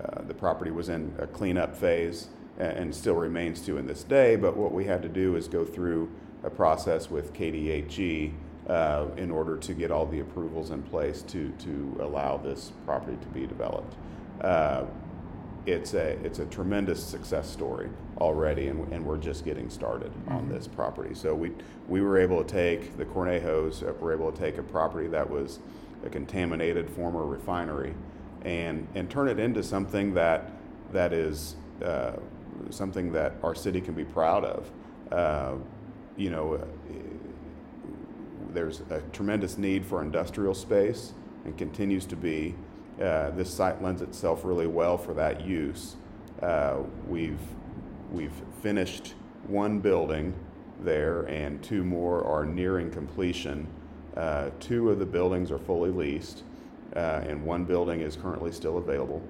uh 0.00 0.22
the 0.22 0.34
property 0.34 0.70
was 0.70 0.88
in 0.88 1.14
a 1.18 1.26
cleanup 1.26 1.76
phase 1.76 2.28
and 2.58 2.94
still 2.94 3.14
remains 3.14 3.60
to 3.62 3.78
in 3.78 3.86
this 3.86 4.04
day. 4.04 4.36
But 4.36 4.56
what 4.56 4.72
we 4.72 4.84
had 4.84 5.02
to 5.02 5.08
do 5.08 5.36
is 5.36 5.48
go 5.48 5.64
through 5.64 6.10
a 6.44 6.50
process 6.50 7.10
with 7.10 7.32
KDHE 7.32 8.32
uh, 8.68 9.06
in 9.16 9.30
order 9.30 9.56
to 9.56 9.74
get 9.74 9.90
all 9.90 10.06
the 10.06 10.20
approvals 10.20 10.70
in 10.70 10.82
place 10.82 11.22
to 11.22 11.50
to 11.50 11.98
allow 12.00 12.36
this 12.36 12.72
property 12.84 13.16
to 13.20 13.26
be 13.28 13.46
developed. 13.46 13.94
Uh, 14.40 14.84
it's 15.66 15.94
a 15.94 16.10
it's 16.24 16.38
a 16.38 16.46
tremendous 16.46 17.02
success 17.02 17.48
story 17.50 17.88
already, 18.22 18.68
and, 18.68 18.90
and 18.92 19.04
we're 19.04 19.18
just 19.18 19.44
getting 19.44 19.68
started 19.68 20.12
mm-hmm. 20.12 20.32
on 20.32 20.48
this 20.48 20.66
property. 20.68 21.14
So 21.14 21.34
we 21.34 21.50
we 21.88 22.00
were 22.00 22.16
able 22.16 22.42
to 22.42 22.50
take 22.50 22.96
the 22.96 23.04
Cornejos 23.04 23.86
uh, 23.86 23.92
were 23.94 24.12
able 24.12 24.30
to 24.30 24.38
take 24.38 24.58
a 24.58 24.62
property 24.62 25.08
that 25.08 25.28
was 25.28 25.58
a 26.06 26.08
contaminated 26.08 26.88
former 26.88 27.26
refinery, 27.26 27.94
and 28.44 28.86
and 28.94 29.10
turn 29.10 29.28
it 29.28 29.38
into 29.38 29.62
something 29.62 30.14
that 30.14 30.52
that 30.92 31.12
is 31.12 31.56
uh, 31.84 32.12
something 32.70 33.12
that 33.12 33.34
our 33.42 33.54
city 33.54 33.80
can 33.80 33.94
be 33.94 34.04
proud 34.04 34.44
of. 34.44 34.70
Uh, 35.10 35.54
you 36.16 36.30
know, 36.30 36.54
uh, 36.54 36.64
there's 38.52 38.82
a 38.90 39.00
tremendous 39.12 39.58
need 39.58 39.84
for 39.84 40.00
industrial 40.00 40.54
space 40.54 41.12
and 41.44 41.58
continues 41.58 42.06
to 42.06 42.16
be. 42.16 42.54
Uh, 43.00 43.30
this 43.30 43.52
site 43.52 43.82
lends 43.82 44.02
itself 44.02 44.44
really 44.44 44.66
well 44.66 44.96
for 44.96 45.14
that 45.14 45.40
use. 45.40 45.96
Uh, 46.42 46.76
we've 47.08 47.40
we've 48.12 48.42
finished 48.62 49.14
one 49.46 49.80
building 49.80 50.34
there, 50.80 51.22
and 51.22 51.62
two 51.62 51.82
more 51.82 52.24
are 52.24 52.44
nearing 52.44 52.90
completion. 52.90 53.66
Uh, 54.16 54.50
two 54.60 54.90
of 54.90 54.98
the 54.98 55.06
buildings 55.06 55.50
are 55.50 55.58
fully 55.58 55.90
leased, 55.90 56.42
uh, 56.94 57.22
and 57.26 57.42
one 57.44 57.64
building 57.64 58.00
is 58.00 58.16
currently 58.16 58.52
still 58.52 58.78
available. 58.78 59.22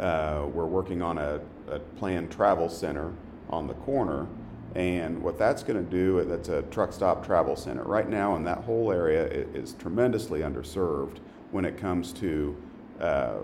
Uh, 0.00 0.46
we're 0.52 0.64
working 0.64 1.02
on 1.02 1.18
a, 1.18 1.40
a 1.70 1.78
planned 1.96 2.30
travel 2.30 2.68
center 2.68 3.12
on 3.50 3.66
the 3.66 3.74
corner, 3.74 4.26
and 4.74 5.20
what 5.22 5.38
that's 5.38 5.62
going 5.62 5.82
to 5.82 5.90
do, 5.90 6.24
that's 6.24 6.48
a 6.48 6.62
truck 6.62 6.92
stop 6.92 7.24
travel 7.24 7.56
center. 7.56 7.82
Right 7.82 8.08
now, 8.08 8.36
in 8.36 8.44
that 8.44 8.58
whole 8.58 8.92
area, 8.92 9.24
it 9.24 9.48
is 9.54 9.74
tremendously 9.74 10.40
underserved 10.40 11.18
when 11.50 11.64
it 11.64 11.76
comes 11.76 12.12
to 12.14 12.56
uh, 13.00 13.38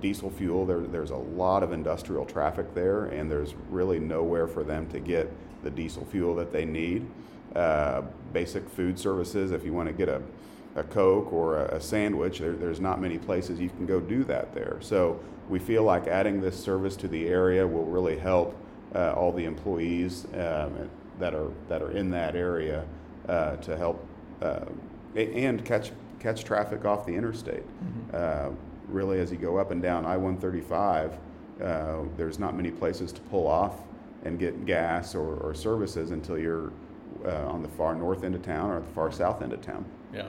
diesel 0.00 0.30
fuel. 0.30 0.66
There, 0.66 0.80
there's 0.80 1.10
a 1.10 1.16
lot 1.16 1.62
of 1.62 1.72
industrial 1.72 2.24
traffic 2.24 2.74
there, 2.74 3.06
and 3.06 3.30
there's 3.30 3.54
really 3.70 3.98
nowhere 3.98 4.46
for 4.46 4.64
them 4.64 4.88
to 4.90 5.00
get 5.00 5.30
the 5.62 5.70
diesel 5.70 6.04
fuel 6.06 6.34
that 6.36 6.52
they 6.52 6.64
need. 6.64 7.06
Uh, 7.54 8.02
basic 8.32 8.68
food 8.68 8.98
services, 8.98 9.52
if 9.52 9.64
you 9.64 9.72
want 9.72 9.88
to 9.88 9.92
get 9.92 10.08
a, 10.08 10.22
a 10.76 10.82
Coke 10.84 11.32
or 11.32 11.58
a, 11.58 11.76
a 11.76 11.80
sandwich, 11.80 12.38
there, 12.38 12.52
there's 12.52 12.80
not 12.80 13.00
many 13.00 13.18
places 13.18 13.58
you 13.58 13.70
can 13.70 13.86
go 13.86 14.00
do 14.00 14.24
that 14.24 14.54
there. 14.54 14.78
So 14.80 15.18
we 15.48 15.58
feel 15.58 15.82
like 15.82 16.06
adding 16.06 16.40
this 16.40 16.58
service 16.58 16.96
to 16.96 17.08
the 17.08 17.26
area 17.28 17.66
will 17.66 17.86
really 17.86 18.18
help 18.18 18.54
uh, 18.94 19.12
all 19.12 19.32
the 19.32 19.44
employees 19.44 20.26
um, 20.34 20.90
that 21.18 21.34
are 21.34 21.50
that 21.68 21.82
are 21.82 21.90
in 21.90 22.10
that 22.10 22.36
area 22.36 22.84
uh, 23.28 23.56
to 23.56 23.76
help 23.76 24.06
uh, 24.40 24.60
and 25.16 25.64
catch 25.64 25.92
catch 26.20 26.44
traffic 26.44 26.84
off 26.84 27.06
the 27.06 27.14
interstate. 27.14 27.64
Mm-hmm. 27.64 28.16
Really, 28.88 29.20
as 29.20 29.30
you 29.30 29.36
go 29.36 29.58
up 29.58 29.70
and 29.70 29.82
down 29.82 30.06
I-135, 30.06 31.18
there's 32.16 32.38
not 32.38 32.56
many 32.56 32.70
places 32.70 33.12
to 33.12 33.20
pull 33.22 33.46
off 33.46 33.74
and 34.24 34.38
get 34.38 34.66
gas 34.66 35.14
or, 35.14 35.36
or 35.36 35.54
services 35.54 36.10
until 36.10 36.38
you're 36.38 36.72
uh, 37.24 37.46
on 37.46 37.62
the 37.62 37.68
far 37.68 37.94
north 37.94 38.24
end 38.24 38.34
of 38.34 38.42
town 38.42 38.70
or 38.70 38.80
the 38.80 38.86
far 38.88 39.10
south 39.12 39.42
end 39.42 39.52
of 39.52 39.60
town. 39.60 39.84
Yeah. 40.12 40.26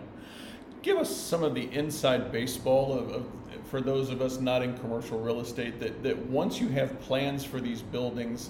Give 0.81 0.97
us 0.97 1.15
some 1.15 1.43
of 1.43 1.55
the 1.55 1.71
inside 1.73 2.31
baseball 2.31 2.97
of, 2.97 3.09
of, 3.11 3.25
for 3.65 3.81
those 3.81 4.09
of 4.09 4.21
us 4.21 4.39
not 4.39 4.61
in 4.61 4.77
commercial 4.77 5.19
real 5.19 5.41
estate 5.41 5.79
that, 5.79 6.03
that 6.03 6.17
once 6.27 6.59
you 6.59 6.69
have 6.69 6.99
plans 7.01 7.43
for 7.43 7.59
these 7.59 7.81
buildings 7.81 8.49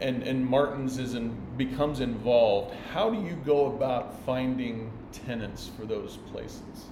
and, 0.00 0.22
and 0.22 0.46
Martens 0.46 0.98
is 0.98 1.14
in, 1.14 1.36
becomes 1.56 2.00
involved, 2.00 2.74
how 2.92 3.10
do 3.10 3.22
you 3.22 3.36
go 3.44 3.66
about 3.66 4.18
finding 4.24 4.90
tenants 5.12 5.70
for 5.78 5.86
those 5.86 6.18
places? 6.32 6.86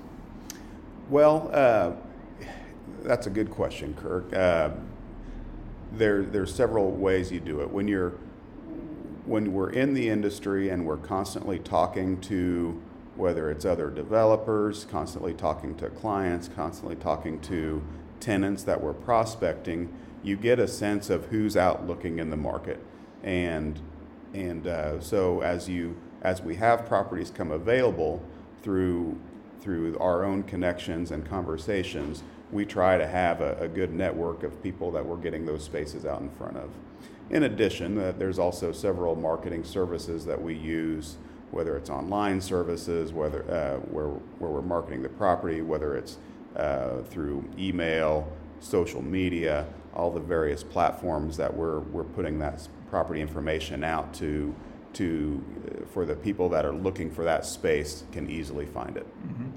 Well, 1.11 1.51
uh, 1.53 1.93
that's 3.03 3.27
a 3.27 3.31
good 3.31 3.51
question, 3.51 3.95
Kirk. 3.95 4.33
Uh, 4.33 4.71
there, 5.93 6.23
there's 6.23 6.55
several 6.55 6.91
ways 6.91 7.31
you 7.31 7.41
do 7.41 7.61
it. 7.61 7.71
When 7.71 7.89
you're 7.89 8.15
when 9.27 9.55
we're 9.55 9.71
in 9.71 9.95
the 9.95 10.11
industry 10.11 10.69
and 10.69 10.85
we're 10.85 10.99
constantly 10.99 11.59
talking 11.59 12.21
to 12.21 12.81
whether 13.17 13.51
it's 13.51 13.65
other 13.65 13.89
developers, 13.91 14.85
constantly 14.91 15.33
talking 15.33 15.75
to 15.77 15.89
clients, 15.89 16.49
constantly 16.49 16.97
talking 16.97 17.41
to 17.41 17.83
tenants 18.21 18.65
that 18.65 18.83
we're 18.83 18.93
prospecting, 18.93 19.95
you 20.23 20.37
get 20.37 20.59
a 20.59 20.69
sense 20.69 21.11
of 21.11 21.27
who's 21.27 21.57
out 21.57 21.87
looking 21.87 22.19
in 22.19 22.31
the 22.31 22.37
market. 22.37 22.81
And 23.23 23.81
and 24.33 24.67
uh, 24.67 25.01
so 25.01 25.41
as 25.43 25.69
you 25.69 25.97
as 26.23 26.43
we 26.43 26.57
have 26.57 26.87
properties 26.87 27.31
come 27.31 27.51
available 27.51 28.23
through 28.63 29.19
through 29.61 29.97
our 29.99 30.25
own 30.25 30.43
connections 30.43 31.11
and 31.11 31.25
conversations, 31.25 32.23
we 32.55 32.65
try 32.65 32.97
to 32.97 33.07
have 33.07 33.41
a, 33.41 33.57
a 33.61 33.69
good 33.69 33.93
network 33.93 34.45
of 34.45 34.63
people 34.63 34.91
that 34.93 35.05
we're 35.05 35.17
getting 35.17 35.45
those 35.45 35.65
spaces 35.65 36.07
out 36.07 36.21
in 36.21 36.31
front 36.31 36.57
of. 36.57 36.71
In 37.31 37.43
addition, 37.43 37.99
uh, 37.99 38.13
there's 38.17 38.39
also 38.39 38.71
several 38.71 39.17
marketing 39.17 39.65
services 39.65 40.25
that 40.27 40.41
we 40.41 40.55
use, 40.55 41.17
whether 41.51 41.77
it's 41.77 41.91
online 41.91 42.41
services, 42.41 43.13
whether 43.13 43.43
uh, 43.51 43.79
where, 43.91 44.07
where 44.39 44.51
we're 44.51 44.63
marketing 44.63 45.03
the 45.03 45.09
property, 45.09 45.63
whether 45.63 45.97
it's 45.97 46.19
uh, 46.57 47.03
through 47.11 47.45
email, 47.59 48.31
social 48.61 49.03
media, 49.03 49.67
all 49.95 50.11
the 50.11 50.21
various 50.21 50.63
platforms 50.63 51.37
that 51.37 51.53
we're, 51.53 51.81
we're 51.81 52.05
putting 52.05 52.39
that 52.39 52.67
property 52.89 53.21
information 53.21 53.83
out 53.83 54.15
to 54.15 54.55
to 54.93 55.43
uh, 55.67 55.87
for 55.87 56.07
the 56.07 56.15
people 56.15 56.49
that 56.49 56.65
are 56.65 56.73
looking 56.73 57.11
for 57.11 57.25
that 57.25 57.45
space 57.45 58.05
can 58.13 58.31
easily 58.31 58.65
find 58.65 58.97
it. 58.97 59.07
Mm-hmm. 59.27 59.51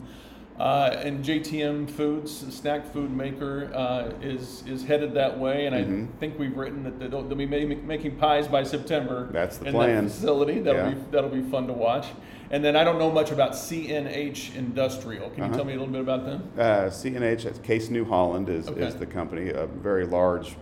Uh, 0.59 0.99
and 1.03 1.23
JTM 1.23 1.87
Foods, 1.87 2.43
the 2.43 2.51
snack 2.51 2.91
food 2.91 3.11
maker, 3.11 3.71
uh, 3.75 4.09
is 4.21 4.63
is 4.65 4.83
headed 4.83 5.13
that 5.13 5.37
way, 5.37 5.67
and 5.67 5.75
mm-hmm. 5.75 6.05
I 6.15 6.19
think 6.19 6.39
we've 6.39 6.57
written 6.57 6.83
that 6.83 6.97
they'll, 6.99 7.21
they'll 7.21 7.37
be 7.37 7.45
making 7.45 8.15
pies 8.15 8.47
by 8.47 8.63
September. 8.63 9.29
That's 9.31 9.57
the 9.57 9.67
in 9.67 9.73
plan. 9.73 10.05
That 10.05 10.11
facility 10.11 10.59
that'll 10.59 10.89
yeah. 10.89 10.95
be 10.95 11.01
that'll 11.11 11.29
be 11.29 11.43
fun 11.43 11.67
to 11.67 11.73
watch. 11.73 12.07
And 12.49 12.63
then 12.63 12.75
I 12.75 12.83
don't 12.83 12.97
know 12.97 13.11
much 13.11 13.31
about 13.31 13.51
CNH 13.51 14.55
Industrial. 14.55 15.29
Can 15.29 15.39
you 15.39 15.43
uh-huh. 15.45 15.55
tell 15.57 15.65
me 15.65 15.73
a 15.73 15.77
little 15.77 15.91
bit 15.91 16.01
about 16.01 16.25
them? 16.25 16.49
Uh, 16.57 16.85
CNH, 16.85 17.61
Case 17.61 17.89
New 17.89 18.05
Holland 18.05 18.49
is 18.49 18.67
okay. 18.67 18.81
is 18.81 18.95
the 18.95 19.05
company, 19.05 19.49
a 19.49 19.67
very 19.67 20.07
large, 20.07 20.55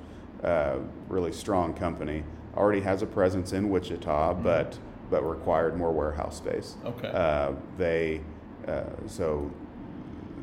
uh, 0.44 0.78
really 1.08 1.32
strong 1.32 1.74
company. 1.74 2.24
Already 2.58 2.82
has 2.82 3.02
a 3.02 3.06
presence 3.06 3.54
in 3.54 3.70
Wichita, 3.70 4.34
mm-hmm. 4.34 4.44
but 4.44 4.78
but 5.10 5.24
required 5.24 5.78
more 5.78 5.94
warehouse 5.94 6.36
space. 6.36 6.76
Okay. 6.84 7.08
Uh, 7.08 7.54
they 7.78 8.22
uh, 8.68 8.84
so 9.08 9.52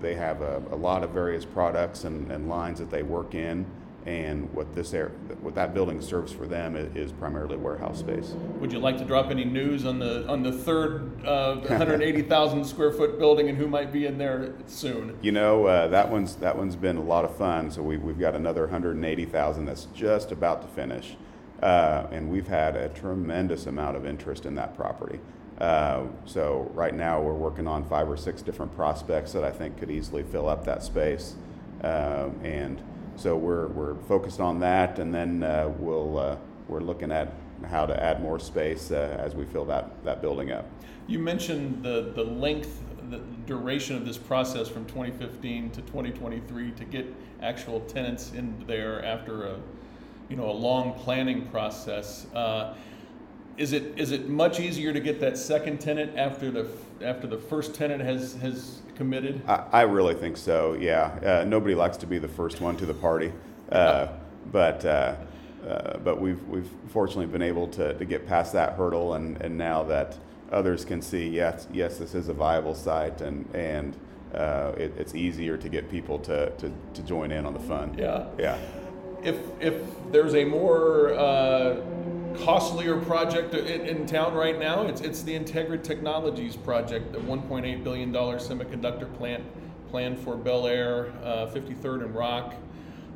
they 0.00 0.14
have 0.14 0.40
a, 0.40 0.62
a 0.70 0.76
lot 0.76 1.02
of 1.02 1.10
various 1.10 1.44
products 1.44 2.04
and, 2.04 2.30
and, 2.30 2.48
lines 2.48 2.78
that 2.78 2.90
they 2.90 3.02
work 3.02 3.34
in. 3.34 3.66
And 4.04 4.52
what 4.52 4.74
this 4.74 4.94
air, 4.94 5.10
what 5.42 5.54
that 5.54 5.74
building 5.74 6.00
serves 6.00 6.32
for 6.32 6.44
them 6.44 6.74
is, 6.74 6.96
is, 6.96 7.12
primarily 7.12 7.56
warehouse 7.56 8.00
space. 8.00 8.34
Would 8.58 8.72
you 8.72 8.80
like 8.80 8.98
to 8.98 9.04
drop 9.04 9.30
any 9.30 9.44
news 9.44 9.86
on 9.86 10.00
the 10.00 10.26
on 10.26 10.42
the 10.42 10.50
third 10.50 11.24
uh, 11.24 11.54
180,000 11.68 12.64
square 12.64 12.90
foot 12.90 13.20
building 13.20 13.48
and 13.48 13.56
who 13.56 13.68
might 13.68 13.92
be 13.92 14.06
in 14.06 14.18
there 14.18 14.54
soon? 14.66 15.16
You 15.22 15.30
know 15.30 15.66
uh, 15.66 15.86
that 15.86 16.10
one's 16.10 16.34
that 16.36 16.58
one's 16.58 16.74
been 16.74 16.96
a 16.96 17.02
lot 17.02 17.24
of 17.24 17.36
fun. 17.36 17.70
So 17.70 17.80
we, 17.80 17.96
we've 17.96 18.18
got 18.18 18.34
another 18.34 18.62
180,000 18.62 19.66
that's 19.66 19.84
just 19.94 20.32
about 20.32 20.62
to 20.62 20.68
finish, 20.68 21.16
uh, 21.62 22.08
and 22.10 22.28
we've 22.28 22.48
had 22.48 22.74
a 22.74 22.88
tremendous 22.88 23.66
amount 23.66 23.96
of 23.96 24.04
interest 24.04 24.46
in 24.46 24.56
that 24.56 24.74
property. 24.76 25.20
Uh, 25.62 26.08
so 26.24 26.68
right 26.74 26.92
now 26.92 27.22
we're 27.22 27.32
working 27.32 27.68
on 27.68 27.84
five 27.84 28.10
or 28.10 28.16
six 28.16 28.42
different 28.42 28.74
prospects 28.74 29.30
that 29.32 29.44
I 29.44 29.52
think 29.52 29.78
could 29.78 29.92
easily 29.92 30.24
fill 30.24 30.48
up 30.48 30.64
that 30.64 30.82
space, 30.82 31.36
uh, 31.84 32.30
and 32.42 32.82
so 33.14 33.36
we're 33.36 33.68
we're 33.68 33.94
focused 34.08 34.40
on 34.40 34.58
that, 34.58 34.98
and 34.98 35.14
then 35.14 35.44
uh, 35.44 35.72
we'll 35.78 36.18
uh, 36.18 36.36
we're 36.66 36.80
looking 36.80 37.12
at 37.12 37.32
how 37.70 37.86
to 37.86 38.02
add 38.02 38.20
more 38.20 38.40
space 38.40 38.90
uh, 38.90 39.16
as 39.20 39.36
we 39.36 39.44
fill 39.44 39.64
that 39.66 40.02
that 40.02 40.20
building 40.20 40.50
up. 40.50 40.66
You 41.06 41.20
mentioned 41.20 41.84
the 41.84 42.10
the 42.12 42.24
length, 42.24 42.82
the 43.08 43.20
duration 43.46 43.94
of 43.94 44.04
this 44.04 44.18
process 44.18 44.68
from 44.68 44.84
2015 44.86 45.70
to 45.70 45.80
2023 45.82 46.72
to 46.72 46.84
get 46.84 47.06
actual 47.40 47.82
tenants 47.82 48.32
in 48.32 48.52
there 48.66 49.04
after 49.04 49.44
a 49.44 49.60
you 50.28 50.34
know 50.34 50.50
a 50.50 50.58
long 50.68 50.94
planning 50.94 51.46
process 51.50 52.26
is 53.62 53.72
it 53.72 53.96
is 53.96 54.10
it 54.10 54.28
much 54.28 54.58
easier 54.58 54.92
to 54.92 54.98
get 54.98 55.20
that 55.20 55.38
second 55.38 55.80
tenant 55.80 56.18
after 56.18 56.50
the 56.50 56.66
after 57.00 57.28
the 57.28 57.38
first 57.38 57.76
tenant 57.76 58.02
has 58.02 58.34
has 58.34 58.80
committed? 58.96 59.40
I, 59.46 59.66
I 59.72 59.82
really 59.82 60.14
think 60.14 60.36
so. 60.36 60.72
Yeah, 60.72 61.42
uh, 61.42 61.44
nobody 61.46 61.76
likes 61.76 61.96
to 61.98 62.06
be 62.06 62.18
the 62.18 62.28
first 62.28 62.60
one 62.60 62.76
to 62.78 62.86
the 62.86 62.94
party, 62.94 63.32
uh, 63.70 64.08
but 64.52 64.84
uh, 64.84 65.14
uh, 65.64 65.98
but 65.98 66.20
we've 66.20 66.42
we've 66.48 66.68
fortunately 66.88 67.26
been 67.26 67.40
able 67.40 67.68
to, 67.68 67.94
to 67.94 68.04
get 68.04 68.26
past 68.26 68.52
that 68.54 68.72
hurdle, 68.72 69.14
and, 69.14 69.40
and 69.40 69.56
now 69.56 69.84
that 69.84 70.18
others 70.50 70.84
can 70.84 71.00
see 71.00 71.28
yes 71.28 71.68
yes 71.72 71.98
this 71.98 72.16
is 72.16 72.28
a 72.28 72.34
viable 72.34 72.74
site, 72.74 73.20
and 73.20 73.48
and 73.54 73.96
uh, 74.34 74.72
it, 74.76 74.92
it's 74.98 75.14
easier 75.14 75.56
to 75.56 75.68
get 75.68 75.88
people 75.88 76.18
to, 76.18 76.50
to, 76.56 76.72
to 76.94 77.02
join 77.02 77.30
in 77.30 77.46
on 77.46 77.52
the 77.52 77.60
fun. 77.60 77.94
Yeah. 77.96 78.24
Yeah. 78.38 78.58
If 79.22 79.36
if 79.60 79.80
there's 80.10 80.34
a 80.34 80.44
more 80.44 81.14
uh, 81.14 81.76
costlier 82.38 82.98
project 83.00 83.54
in, 83.54 83.86
in, 83.86 84.06
town 84.06 84.34
right 84.34 84.58
now. 84.58 84.86
It's, 84.86 85.00
it's 85.00 85.22
the 85.22 85.38
Integra 85.38 85.82
Technologies 85.82 86.56
project, 86.56 87.12
the 87.12 87.18
$1.8 87.18 87.84
billion 87.84 88.12
semiconductor 88.12 89.12
plant 89.16 89.44
planned 89.90 90.18
for 90.18 90.36
Bel 90.36 90.66
Aire, 90.66 91.12
uh, 91.22 91.46
53rd 91.46 92.04
and 92.04 92.14
Rock. 92.14 92.54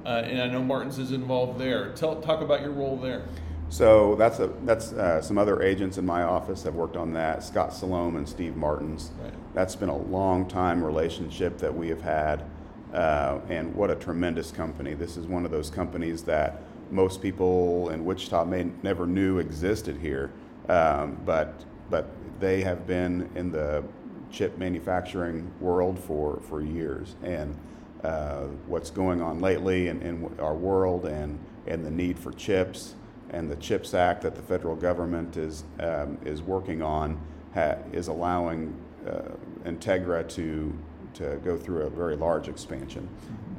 Uh, 0.04 0.22
and 0.24 0.40
I 0.40 0.46
know 0.46 0.62
Martens 0.62 0.98
is 0.98 1.10
involved 1.10 1.58
there. 1.58 1.92
Tell, 1.94 2.20
talk 2.20 2.42
about 2.42 2.60
your 2.60 2.70
role 2.70 2.96
there. 2.96 3.24
So 3.68 4.14
that's 4.14 4.38
a, 4.38 4.52
that's 4.64 4.92
uh, 4.92 5.20
some 5.20 5.38
other 5.38 5.62
agents 5.62 5.98
in 5.98 6.06
my 6.06 6.22
office 6.22 6.62
have 6.62 6.74
worked 6.74 6.96
on 6.96 7.12
that. 7.14 7.42
Scott 7.42 7.72
Salome 7.72 8.18
and 8.18 8.28
Steve 8.28 8.56
Martens. 8.56 9.10
Right. 9.20 9.32
That's 9.54 9.74
been 9.74 9.88
a 9.88 9.96
long 9.96 10.46
time 10.46 10.84
relationship 10.84 11.58
that 11.58 11.74
we 11.74 11.88
have 11.88 12.00
had, 12.00 12.44
uh, 12.92 13.40
and 13.48 13.74
what 13.74 13.90
a 13.90 13.96
tremendous 13.96 14.52
company. 14.52 14.94
This 14.94 15.16
is 15.16 15.26
one 15.26 15.44
of 15.44 15.50
those 15.50 15.70
companies 15.70 16.22
that 16.24 16.62
most 16.90 17.22
people 17.22 17.90
in 17.90 18.04
Wichita 18.04 18.44
may 18.44 18.66
never 18.82 19.06
knew 19.06 19.38
existed 19.38 19.96
here, 19.96 20.30
um, 20.68 21.20
but 21.24 21.64
but 21.90 22.08
they 22.40 22.62
have 22.62 22.86
been 22.86 23.28
in 23.34 23.50
the 23.50 23.82
chip 24.30 24.58
manufacturing 24.58 25.50
world 25.60 25.98
for, 25.98 26.40
for 26.48 26.60
years. 26.60 27.14
And 27.22 27.56
uh, 28.02 28.46
what's 28.66 28.90
going 28.90 29.22
on 29.22 29.40
lately 29.40 29.88
in, 29.88 30.02
in 30.02 30.30
our 30.38 30.54
world 30.54 31.06
and, 31.06 31.38
and 31.66 31.84
the 31.84 31.90
need 31.90 32.18
for 32.18 32.32
chips 32.32 32.94
and 33.30 33.50
the 33.50 33.56
CHIPS 33.56 33.94
Act 33.94 34.22
that 34.22 34.34
the 34.34 34.42
federal 34.42 34.76
government 34.76 35.36
is, 35.36 35.64
um, 35.80 36.18
is 36.24 36.42
working 36.42 36.82
on 36.82 37.20
ha- 37.54 37.78
is 37.92 38.08
allowing 38.08 38.74
uh, 39.08 39.22
Integra 39.64 40.28
to, 40.28 40.76
to 41.14 41.36
go 41.44 41.56
through 41.56 41.82
a 41.82 41.90
very 41.90 42.16
large 42.16 42.48
expansion. 42.48 43.08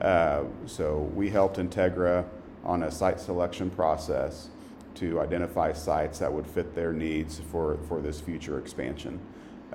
Uh, 0.01 0.43
so 0.65 1.10
we 1.15 1.29
helped 1.29 1.57
Integra 1.57 2.25
on 2.64 2.84
a 2.84 2.92
site 2.92 3.20
selection 3.20 3.70
process 3.70 4.50
to 4.96 5.20
identify 5.22 5.72
sites 5.72 6.20
that 6.20 6.32
would 6.32 6.48
fit 6.48 6.74
their 6.74 6.92
needs 6.92 7.40
for, 7.52 7.78
for 7.88 8.02
this 8.02 8.20
future 8.20 8.58
expansion. 8.58 9.20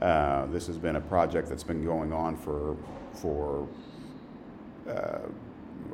Uh, 0.01 0.47
this 0.47 0.67
has 0.67 0.79
been 0.79 0.97
a 0.97 1.01
project 1.01 1.49
that's 1.49 1.63
been 1.63 1.85
going 1.85 2.13
on 2.13 2.37
for, 2.37 2.77
for 3.13 3.69
uh, 4.89 5.19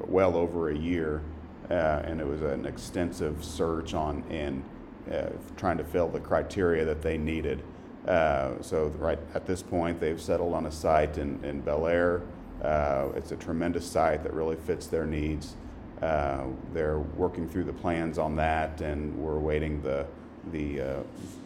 well 0.06 0.34
over 0.34 0.70
a 0.70 0.76
year, 0.76 1.22
uh, 1.70 2.02
and 2.04 2.20
it 2.20 2.26
was 2.26 2.40
an 2.40 2.64
extensive 2.64 3.44
search 3.44 3.92
on 3.92 4.24
and 4.30 4.64
uh, 5.12 5.28
trying 5.56 5.76
to 5.76 5.84
fill 5.84 6.08
the 6.08 6.20
criteria 6.20 6.84
that 6.84 7.02
they 7.02 7.18
needed. 7.18 7.62
Uh, 8.06 8.52
so 8.62 8.86
right 8.98 9.18
at 9.34 9.46
this 9.46 9.62
point, 9.62 10.00
they've 10.00 10.20
settled 10.20 10.54
on 10.54 10.64
a 10.64 10.72
site 10.72 11.18
in, 11.18 11.42
in 11.44 11.60
Bel 11.60 11.86
Aire. 11.86 12.22
Uh, 12.62 13.08
it's 13.14 13.32
a 13.32 13.36
tremendous 13.36 13.86
site 13.86 14.22
that 14.22 14.32
really 14.32 14.56
fits 14.56 14.86
their 14.86 15.04
needs. 15.04 15.54
Uh, 16.02 16.44
they're 16.72 17.00
working 17.00 17.48
through 17.48 17.64
the 17.64 17.72
plans 17.72 18.18
on 18.18 18.36
that, 18.36 18.80
and 18.80 19.16
we're 19.16 19.36
awaiting 19.36 19.82
the 19.82 20.06
the 20.52 20.80
uh, 20.80 21.02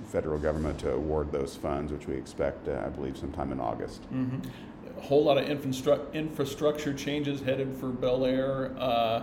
federal 0.08 0.38
government 0.38 0.78
to 0.78 0.92
award 0.92 1.32
those 1.32 1.56
funds, 1.56 1.90
which 1.90 2.06
we 2.06 2.14
expect, 2.14 2.68
uh, 2.68 2.82
I 2.84 2.90
believe, 2.90 3.16
sometime 3.16 3.50
in 3.50 3.58
August. 3.58 4.02
Mm-hmm. 4.12 4.98
A 4.98 5.00
whole 5.00 5.24
lot 5.24 5.38
of 5.38 5.48
infrastru- 5.48 6.12
infrastructure 6.12 6.92
changes 6.92 7.40
headed 7.40 7.74
for 7.74 7.88
Bel 7.88 8.24
Aire. 8.26 8.74
Uh, 8.78 9.22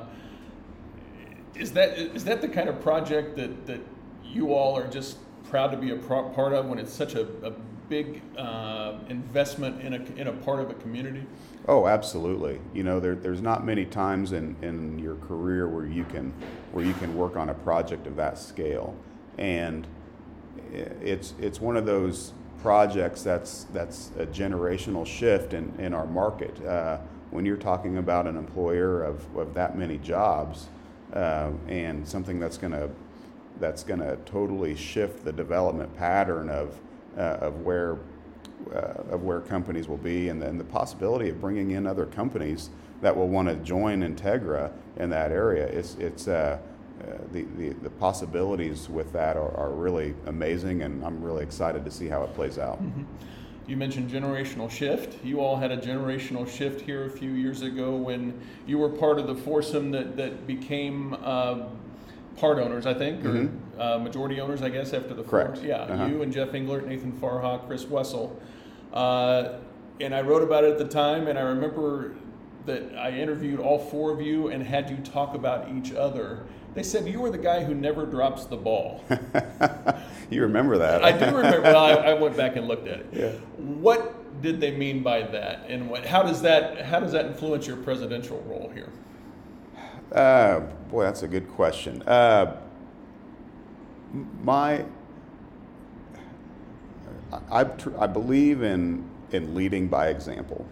is 1.56 1.72
that 1.74 1.98
is 1.98 2.24
that 2.26 2.42
the 2.42 2.48
kind 2.48 2.68
of 2.70 2.82
project 2.82 3.36
that, 3.36 3.68
that 3.68 3.82
you 4.24 4.54
all 4.54 4.76
are 4.78 4.88
just 4.88 5.18
proud 5.50 5.72
to 5.72 5.78
be 5.78 5.92
a 5.92 5.96
pro- 5.96 6.30
part 6.30 6.54
of 6.54 6.66
when 6.66 6.80
it's 6.80 6.94
such 6.94 7.16
a, 7.16 7.28
a 7.44 7.52
big 7.88 8.22
uh, 8.38 8.94
investment 9.10 9.82
in 9.82 9.94
a, 9.94 10.04
in 10.20 10.28
a 10.28 10.34
part 10.34 10.60
of 10.60 10.70
a 10.70 10.76
community? 10.76 11.26
Oh, 11.70 11.86
absolutely. 11.86 12.60
You 12.74 12.82
know, 12.82 13.00
there, 13.00 13.14
there's 13.14 13.44
not 13.44 13.64
many 13.64 13.86
times 13.86 14.32
in, 14.32 14.56
in 14.64 14.98
your 14.98 15.18
career 15.18 15.68
where 15.68 15.86
you 15.86 16.04
can 16.04 16.34
where 16.72 16.84
you 16.84 16.94
can 16.94 17.16
work 17.16 17.38
on 17.38 17.50
a 17.50 17.54
project 17.54 18.08
of 18.08 18.16
that 18.16 18.40
scale, 18.40 18.96
and 19.38 19.86
it's 20.74 21.36
it's 21.40 21.62
one 21.62 21.78
of 21.78 21.86
those 21.86 22.34
projects 22.64 23.22
that's 23.22 23.66
that's 23.66 24.10
a 24.18 24.26
generational 24.26 25.06
shift 25.06 25.54
in, 25.54 25.72
in 25.78 25.94
our 25.94 26.08
market. 26.08 26.60
Uh, 26.66 26.98
when 27.30 27.46
you're 27.46 27.56
talking 27.56 28.00
about 28.00 28.26
an 28.26 28.36
employer 28.36 29.04
of, 29.04 29.24
of 29.38 29.54
that 29.54 29.78
many 29.78 30.00
jobs 30.00 30.70
uh, 31.14 31.52
and 31.68 32.08
something 32.08 32.40
that's 32.40 32.58
going 32.58 32.74
to 32.74 32.90
that's 33.60 33.84
going 33.84 34.00
to 34.00 34.18
totally 34.26 34.76
shift 34.76 35.24
the 35.24 35.32
development 35.32 35.96
pattern 35.96 36.50
of 36.50 36.80
uh, 37.16 37.38
of 37.42 37.62
where 37.62 38.00
uh, 38.74 39.13
of 39.13 39.24
where 39.24 39.42
companies 39.42 39.88
will 39.88 39.98
be, 39.98 40.30
and 40.30 40.42
then 40.42 40.58
the 40.58 40.63
possibility 40.63 41.30
of 41.30 41.39
bringing 41.39 41.72
in 41.72 41.88
other 41.88 42.06
companies 42.06 42.70
that 43.01 43.16
will 43.16 43.28
want 43.28 43.48
to 43.48 43.56
join 43.56 44.01
Integra 44.01 44.72
in 44.98 45.10
that 45.10 45.32
area. 45.32 45.66
It's 45.68 45.96
it's 45.96 46.28
uh, 46.28 46.60
uh, 47.01 47.18
the, 47.32 47.44
the, 47.58 47.70
the 47.70 47.89
possibilities 47.89 48.89
with 48.89 49.13
that 49.13 49.38
are, 49.38 49.56
are 49.56 49.72
really 49.72 50.13
amazing, 50.25 50.82
and 50.82 51.04
I'm 51.06 51.24
really 51.24 51.44
excited 51.44 51.86
to 51.86 51.92
see 51.92 52.08
how 52.08 52.24
it 52.24 52.34
plays 52.36 52.58
out. 52.58 52.84
Mm-hmm. 52.84 53.04
You 53.68 53.78
mentioned 53.78 54.10
generational 54.10 54.70
shift. 54.70 55.24
You 55.24 55.39
all 55.39 55.56
had 55.56 55.72
a 55.72 55.78
generational 55.78 56.50
shift 56.50 56.82
here 56.82 57.06
a 57.06 57.10
few 57.10 57.32
years 57.32 57.62
ago 57.62 57.96
when 57.96 58.38
you 58.66 58.80
were 58.80 58.89
part 58.89 59.20
of 59.20 59.28
the 59.28 59.36
foursome 59.36 59.92
that, 59.92 60.18
that 60.18 60.46
became 60.46 61.16
uh, 61.24 61.68
part 62.39 62.58
owners, 62.58 62.86
I 62.86 62.93
think, 62.93 63.24
or 63.25 63.29
mm-hmm. 63.29 63.81
uh, 63.81 64.00
majority 64.00 64.39
owners, 64.39 64.62
I 64.62 64.69
guess, 64.69 64.93
after 64.93 65.13
the 65.13 65.24
Correct. 65.24 65.62
Yeah, 65.62 65.81
uh-huh. 65.81 66.05
you 66.05 66.22
and 66.22 66.31
Jeff 66.31 66.50
Englert, 66.50 66.88
Nathan 66.88 67.12
Farha, 67.12 67.65
Chris 67.67 67.86
Wessel. 67.86 68.39
Uh, 68.93 69.60
and 70.00 70.15
I 70.15 70.22
wrote 70.22 70.41
about 70.41 70.63
it 70.63 70.72
at 70.72 70.77
the 70.77 70.88
time, 70.88 71.27
and 71.27 71.38
I 71.38 71.41
remember 71.41 72.15
that 72.65 72.96
I 72.98 73.12
interviewed 73.12 73.60
all 73.60 73.77
four 73.77 74.12
of 74.12 74.22
you 74.22 74.48
and 74.48 74.63
had 74.63 74.89
you 74.89 74.98
talk 74.98 75.36
about 75.36 75.69
each 75.69 75.93
other. 75.93 76.46
They 76.75 76.84
said 76.84 77.08
you 77.08 77.19
were 77.19 77.31
the 77.31 77.38
guy 77.38 77.63
who 77.63 77.74
never 77.74 78.05
drops 78.05 78.46
the 78.46 78.55
ball. 78.55 79.03
you 80.29 80.41
remember 80.41 80.77
that? 80.77 81.03
I 81.03 81.12
do 81.12 81.36
remember. 81.36 81.62
Well, 81.62 81.84
I, 81.84 82.12
I, 82.12 82.13
went 82.13 82.38
back 82.38 82.55
and 82.55 82.67
looked 82.67 82.88
at 82.88 83.00
it. 83.00 83.08
Yeah. 83.12 83.31
What 83.58 84.41
did 84.41 84.62
they 84.62 84.72
mean 84.72 85.01
by 85.01 85.24
that, 85.24 85.65
and 85.67 85.89
what, 85.89 86.05
how 86.05 86.22
does 86.22 86.41
that 86.43 86.86
how 86.86 87.00
does 87.00 87.12
that 87.12 87.25
influence 87.25 87.65
your 87.67 87.77
presidential 87.77 88.41
role 88.48 88.72
here? 88.74 88.89
Uh, 90.12 90.62
boy, 90.89 91.04
that's 91.04 91.22
a 91.22 91.28
good 91.28 91.48
question. 91.50 92.01
Uh, 92.04 92.58
my, 94.42 94.84
I, 97.51 97.68
I 98.00 98.08
believe 98.08 98.63
in, 98.63 99.08
in 99.32 99.54
leading 99.54 99.88
by 99.88 100.08
example. 100.08 100.66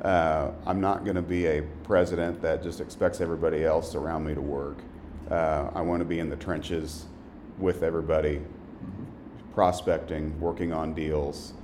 Uh, 0.00 0.52
I'm 0.64 0.80
not 0.80 1.02
going 1.04 1.16
to 1.16 1.22
be 1.22 1.46
a 1.46 1.62
president 1.82 2.40
that 2.42 2.62
just 2.62 2.80
expects 2.80 3.20
everybody 3.20 3.64
else 3.64 3.96
around 3.96 4.24
me 4.24 4.34
to 4.34 4.40
work. 4.40 4.78
Uh, 5.28 5.70
I 5.74 5.80
want 5.80 6.00
to 6.00 6.04
be 6.04 6.20
in 6.20 6.28
the 6.28 6.36
trenches 6.36 7.06
with 7.58 7.82
everybody, 7.82 8.42
prospecting, 9.54 10.38
working 10.38 10.72
on 10.72 10.94
deals, 10.94 11.54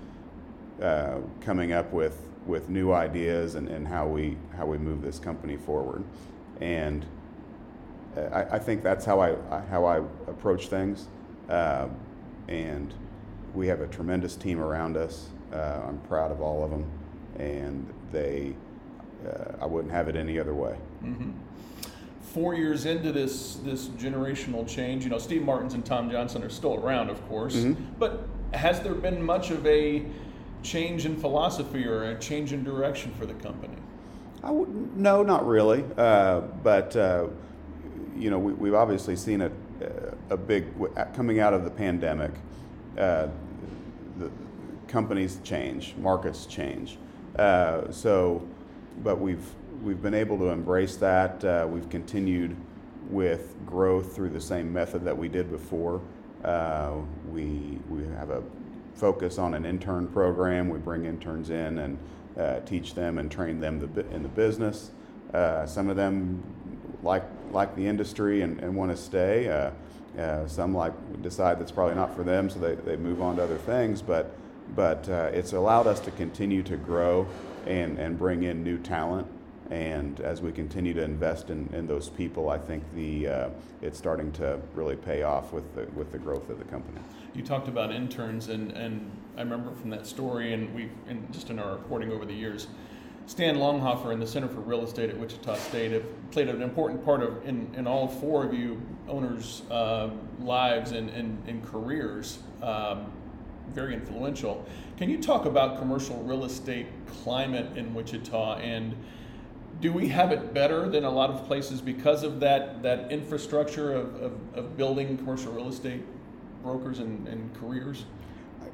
uh, 0.82 1.18
coming 1.40 1.72
up 1.72 1.92
with, 1.92 2.20
with 2.46 2.68
new 2.68 2.93
ideas 2.93 3.54
and, 3.54 3.69
and 3.69 3.86
how, 3.86 4.06
we, 4.06 4.36
how 4.56 4.66
we 4.66 4.78
move 4.78 5.02
this 5.02 5.21
company 5.21 5.56
forward. 5.56 6.02
And 6.60 7.06
I, 8.16 8.42
I, 8.42 8.58
think 8.58 8.82
that's 8.82 9.04
how 9.04 9.20
I 9.20 9.36
how 9.70 9.84
I 9.84 9.99
approach 10.28 10.68
things, 10.68 11.06
uh, 11.49 11.88
and 12.49 12.92
we 13.54 13.66
have 13.68 13.80
a 13.80 13.86
tremendous 13.86 14.36
team 14.36 14.60
around 14.60 14.96
us. 14.96 15.28
Uh, 15.52 15.80
I'm 15.86 15.99
proud 16.00 16.32
of 16.32 16.40
all 16.40 16.64
of 16.64 16.70
them, 16.70 16.90
and 17.38 17.92
they 18.10 18.54
uh, 19.26 19.52
I 19.60 19.66
wouldn't 19.66 19.92
have 19.92 20.08
it 20.08 20.16
any 20.16 20.38
other 20.38 20.54
way. 20.54 20.76
Mm-hmm. 21.04 21.30
Four 22.23 22.54
years 22.54 22.86
into 22.86 23.12
this 23.12 23.56
this 23.64 23.88
generational 23.88 24.68
change, 24.68 25.04
you 25.04 25.10
know, 25.10 25.18
Steve 25.18 25.42
Martens 25.42 25.75
and 25.75 25.84
Tom 25.84 26.10
Johnson 26.10 26.42
are 26.42 26.50
still 26.50 26.75
around, 26.75 27.10
of 27.10 27.26
course, 27.28 27.56
mm-hmm. 27.56 27.82
but 27.99 28.26
has 28.52 28.80
there 28.80 28.94
been 28.94 29.23
much 29.23 29.50
of 29.50 29.64
a 29.66 30.04
change 30.62 31.06
in 31.06 31.16
philosophy 31.16 31.86
or 31.86 32.10
a 32.10 32.18
change 32.18 32.52
in 32.52 32.64
direction 32.64 33.12
for 33.18 33.26
the 33.26 33.34
company? 33.34 33.76
I 34.42 34.50
would, 34.50 34.96
no, 34.96 35.23
not 35.23 35.46
really, 35.46 35.84
uh, 35.96 36.40
but 36.40 36.96
uh, 36.96 37.26
you 38.21 38.30
know, 38.30 38.39
we, 38.39 38.69
have 38.69 38.75
obviously 38.75 39.17
seen 39.17 39.41
a, 39.41 39.50
a 40.28 40.37
big, 40.37 40.67
coming 41.15 41.41
out 41.41 41.54
of 41.54 41.65
the 41.65 41.71
pandemic, 41.71 42.33
uh, 42.99 43.28
the 44.19 44.30
companies 44.87 45.39
change, 45.43 45.95
markets 45.97 46.47
change. 46.47 46.99
Uh, 47.39 47.91
so, 47.91 48.47
but 49.02 49.21
we've, 49.21 49.45
we've 49.83 50.02
been 50.02 50.15
able 50.15 50.37
to 50.39 50.49
embrace 50.49 50.97
that. 50.97 51.43
Uh, 51.45 51.67
we've 51.69 51.89
continued 51.89 52.56
with 53.09 53.54
growth 53.65 54.15
through 54.15 54.30
the 54.30 54.41
same 54.41 54.73
method 54.73 55.04
that 55.04 55.17
we 55.17 55.28
did 55.28 55.50
before. 55.50 56.00
Uh, 56.45 56.97
we, 57.30 57.78
we 57.89 58.04
have 58.15 58.30
a 58.30 58.43
focus 58.95 59.39
on 59.39 59.54
an 59.54 59.65
intern 59.65 60.06
program. 60.09 60.69
We 60.69 60.78
bring 60.78 61.06
interns 61.06 61.49
in 61.49 61.78
and 61.78 61.99
uh, 62.39 62.61
teach 62.61 62.95
them 62.95 63.19
and 63.19 63.30
train 63.30 63.61
them 63.61 63.78
the, 63.78 64.06
in 64.11 64.23
the 64.23 64.28
business. 64.28 64.91
Uh, 65.33 65.65
some 65.65 65.89
of 65.89 65.97
them 65.97 66.43
like 67.02 67.25
like 67.52 67.75
the 67.76 67.86
industry 67.86 68.43
and, 68.43 68.60
and 68.60 68.75
want 68.75 68.91
to 68.91 68.97
stay. 68.97 69.49
Uh, 69.49 69.71
uh, 70.19 70.47
some 70.49 70.75
like 70.75 70.93
decide 71.23 71.60
that's 71.60 71.71
probably 71.71 71.95
not 71.95 72.15
for 72.17 72.25
them, 72.25 72.50
so 72.50 72.58
they, 72.58 72.75
they 72.75 72.97
move 72.97 73.23
on 73.23 73.36
to 73.36 73.43
other 73.43 73.58
things. 73.58 74.02
But 74.02 74.34
but 74.75 75.08
uh, 75.08 75.30
it's 75.32 75.52
allowed 75.52 75.86
us 75.86 76.00
to 76.00 76.10
continue 76.13 76.63
to 76.65 76.76
grow 76.76 77.26
and, 77.67 77.99
and 77.99 78.19
bring 78.19 78.45
in 78.45 78.63
new 78.63 78.78
talent. 78.78 79.26
And 79.71 80.21
as 80.21 80.43
we 80.43 80.50
continue 80.50 80.93
to 80.95 81.02
invest 81.02 81.50
in, 81.50 81.69
in 81.73 81.86
those 81.86 82.08
people, 82.08 82.50
I 82.50 82.58
think 82.58 82.82
the 82.95 83.28
uh, 83.28 83.49
it's 83.82 83.97
starting 83.99 84.32
to 84.32 84.58
really 84.75 84.97
pay 84.97 85.23
off 85.23 85.52
with 85.52 85.75
the 85.76 85.86
with 85.95 86.10
the 86.10 86.19
growth 86.19 86.50
of 86.50 86.58
the 86.58 86.65
company. 86.65 86.99
You 87.34 87.45
talked 87.45 87.69
about 87.69 87.93
interns, 87.93 88.49
and, 88.49 88.73
and 88.73 89.08
I 89.36 89.43
remember 89.43 89.73
from 89.76 89.91
that 89.91 90.08
story, 90.08 90.54
and 90.54 90.75
we 90.75 90.91
and 91.06 91.32
just 91.32 91.50
in 91.50 91.60
our 91.60 91.73
reporting 91.73 92.10
over 92.10 92.25
the 92.25 92.34
years, 92.34 92.67
Stan 93.30 93.58
Longhofer 93.58 94.12
and 94.12 94.21
the 94.21 94.26
Center 94.26 94.49
for 94.49 94.58
Real 94.58 94.82
Estate 94.82 95.08
at 95.08 95.16
Wichita 95.16 95.54
State 95.54 95.93
have 95.93 96.02
played 96.32 96.49
an 96.49 96.62
important 96.62 97.04
part 97.04 97.23
of 97.23 97.47
in, 97.47 97.73
in 97.76 97.86
all 97.86 98.08
four 98.08 98.45
of 98.45 98.52
you 98.52 98.82
owners' 99.06 99.62
uh, 99.71 100.10
lives 100.40 100.90
and, 100.90 101.08
and, 101.10 101.40
and 101.47 101.64
careers. 101.64 102.40
Um, 102.60 103.12
very 103.69 103.95
influential. 103.95 104.66
Can 104.97 105.08
you 105.08 105.23
talk 105.23 105.45
about 105.45 105.78
commercial 105.78 106.21
real 106.25 106.45
estate 106.45 106.88
climate 107.23 107.78
in 107.78 107.95
Wichita 107.95 108.56
and 108.56 108.97
do 109.80 109.93
we 109.93 110.08
have 110.08 110.32
it 110.32 110.52
better 110.52 110.88
than 110.88 111.04
a 111.04 111.10
lot 111.10 111.30
of 111.30 111.47
places 111.47 111.80
because 111.80 112.25
of 112.25 112.40
that, 112.40 112.82
that 112.82 113.12
infrastructure 113.12 113.95
of, 113.95 114.21
of, 114.21 114.32
of 114.54 114.76
building 114.76 115.16
commercial 115.16 115.52
real 115.52 115.69
estate 115.69 116.02
brokers 116.64 116.99
and, 116.99 117.28
and 117.28 117.54
careers? 117.54 118.06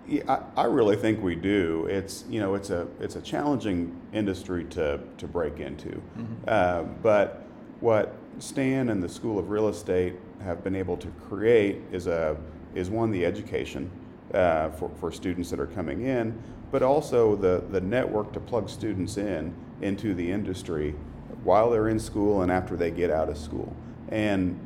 Yeah, 0.09 0.23
I, 0.57 0.63
I, 0.63 0.65
really 0.67 0.97
think 0.97 1.21
we 1.23 1.35
do. 1.35 1.87
It's 1.91 2.25
you 2.31 2.39
know 2.39 2.55
it's 2.55 2.71
a 2.71 2.87
it's 3.01 3.17
a 3.17 3.21
challenging 3.21 4.01
industry 4.13 4.65
to 4.67 5.01
to 5.17 5.27
break 5.27 5.59
into, 5.59 5.89
mm-hmm. 5.89 6.35
uh, 6.47 6.83
but 7.03 7.43
what 7.81 8.15
Stan 8.39 8.91
and 8.91 9.03
the 9.03 9.09
School 9.09 9.39
of 9.39 9.51
Real 9.51 9.69
Estate 9.69 10.15
have 10.43 10.63
been 10.63 10.77
able 10.77 10.97
to 10.99 11.09
create 11.29 11.79
is 11.91 12.07
a 12.07 12.37
is 12.75 12.89
one 12.89 13.11
the 13.11 13.25
education 13.25 13.91
uh, 14.33 14.71
for 14.71 14.91
for 15.01 15.11
students 15.11 15.51
that 15.51 15.59
are 15.59 15.67
coming 15.67 16.03
in, 16.03 16.41
but 16.71 16.83
also 16.83 17.35
the 17.35 17.65
the 17.71 17.81
network 17.81 18.33
to 18.33 18.41
plug 18.41 18.69
students 18.69 19.17
in 19.17 19.53
into 19.81 20.15
the 20.15 20.31
industry 20.31 20.95
while 21.43 21.71
they're 21.71 21.89
in 21.89 21.99
school 21.99 22.43
and 22.43 22.53
after 22.53 22.77
they 22.77 22.93
get 22.93 23.11
out 23.11 23.29
of 23.29 23.37
school, 23.37 23.75
and 24.11 24.59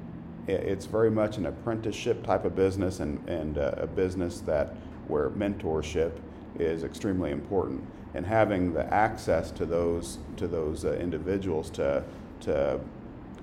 it's 0.47 0.85
very 0.85 1.11
much 1.11 1.39
an 1.39 1.47
apprenticeship 1.47 2.23
type 2.25 2.45
of 2.45 2.55
business 2.55 3.01
and 3.01 3.27
and 3.27 3.57
uh, 3.57 3.73
a 3.79 3.87
business 3.87 4.41
that 4.41 4.75
where 5.11 5.31
mentorship 5.31 6.13
is 6.59 6.85
extremely 6.85 7.31
important 7.31 7.85
and 8.15 8.27
having 8.27 8.73
the 8.73 8.93
access 8.93 9.51
to 9.53 9.65
those 9.65 10.19
to 10.37 10.47
those 10.47 10.85
uh, 10.85 10.93
individuals 10.95 11.71
to 11.71 12.03
to 12.41 12.81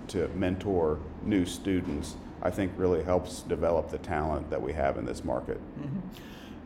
to 0.08 0.28
mentor 0.30 1.00
new 1.24 1.46
students 1.46 2.16
I 2.42 2.52
think 2.52 2.72
really 2.78 3.04
helps 3.04 3.42
develop 3.42 3.90
the 3.90 3.98
talent 3.98 4.50
that 4.52 4.62
we 4.62 4.72
have 4.74 4.98
in 4.98 5.06
this 5.06 5.24
market. 5.24 5.60
Mm-hmm. 5.80 6.00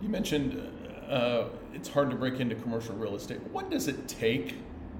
You 0.01 0.09
mentioned 0.09 0.61
uh, 1.09 1.45
it's 1.73 1.87
hard 1.89 2.09
to 2.09 2.15
break 2.15 2.39
into 2.39 2.55
commercial 2.55 2.95
real 2.95 3.15
estate. 3.15 3.39
What 3.51 3.69
does 3.69 3.87
it 3.87 4.07
take 4.07 4.55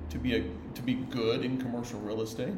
to 0.10 0.18
be 0.18 0.36
a 0.36 0.44
to 0.74 0.82
be 0.82 0.96
good 0.96 1.44
in 1.44 1.60
commercial 1.60 2.00
real 2.00 2.22
estate? 2.22 2.54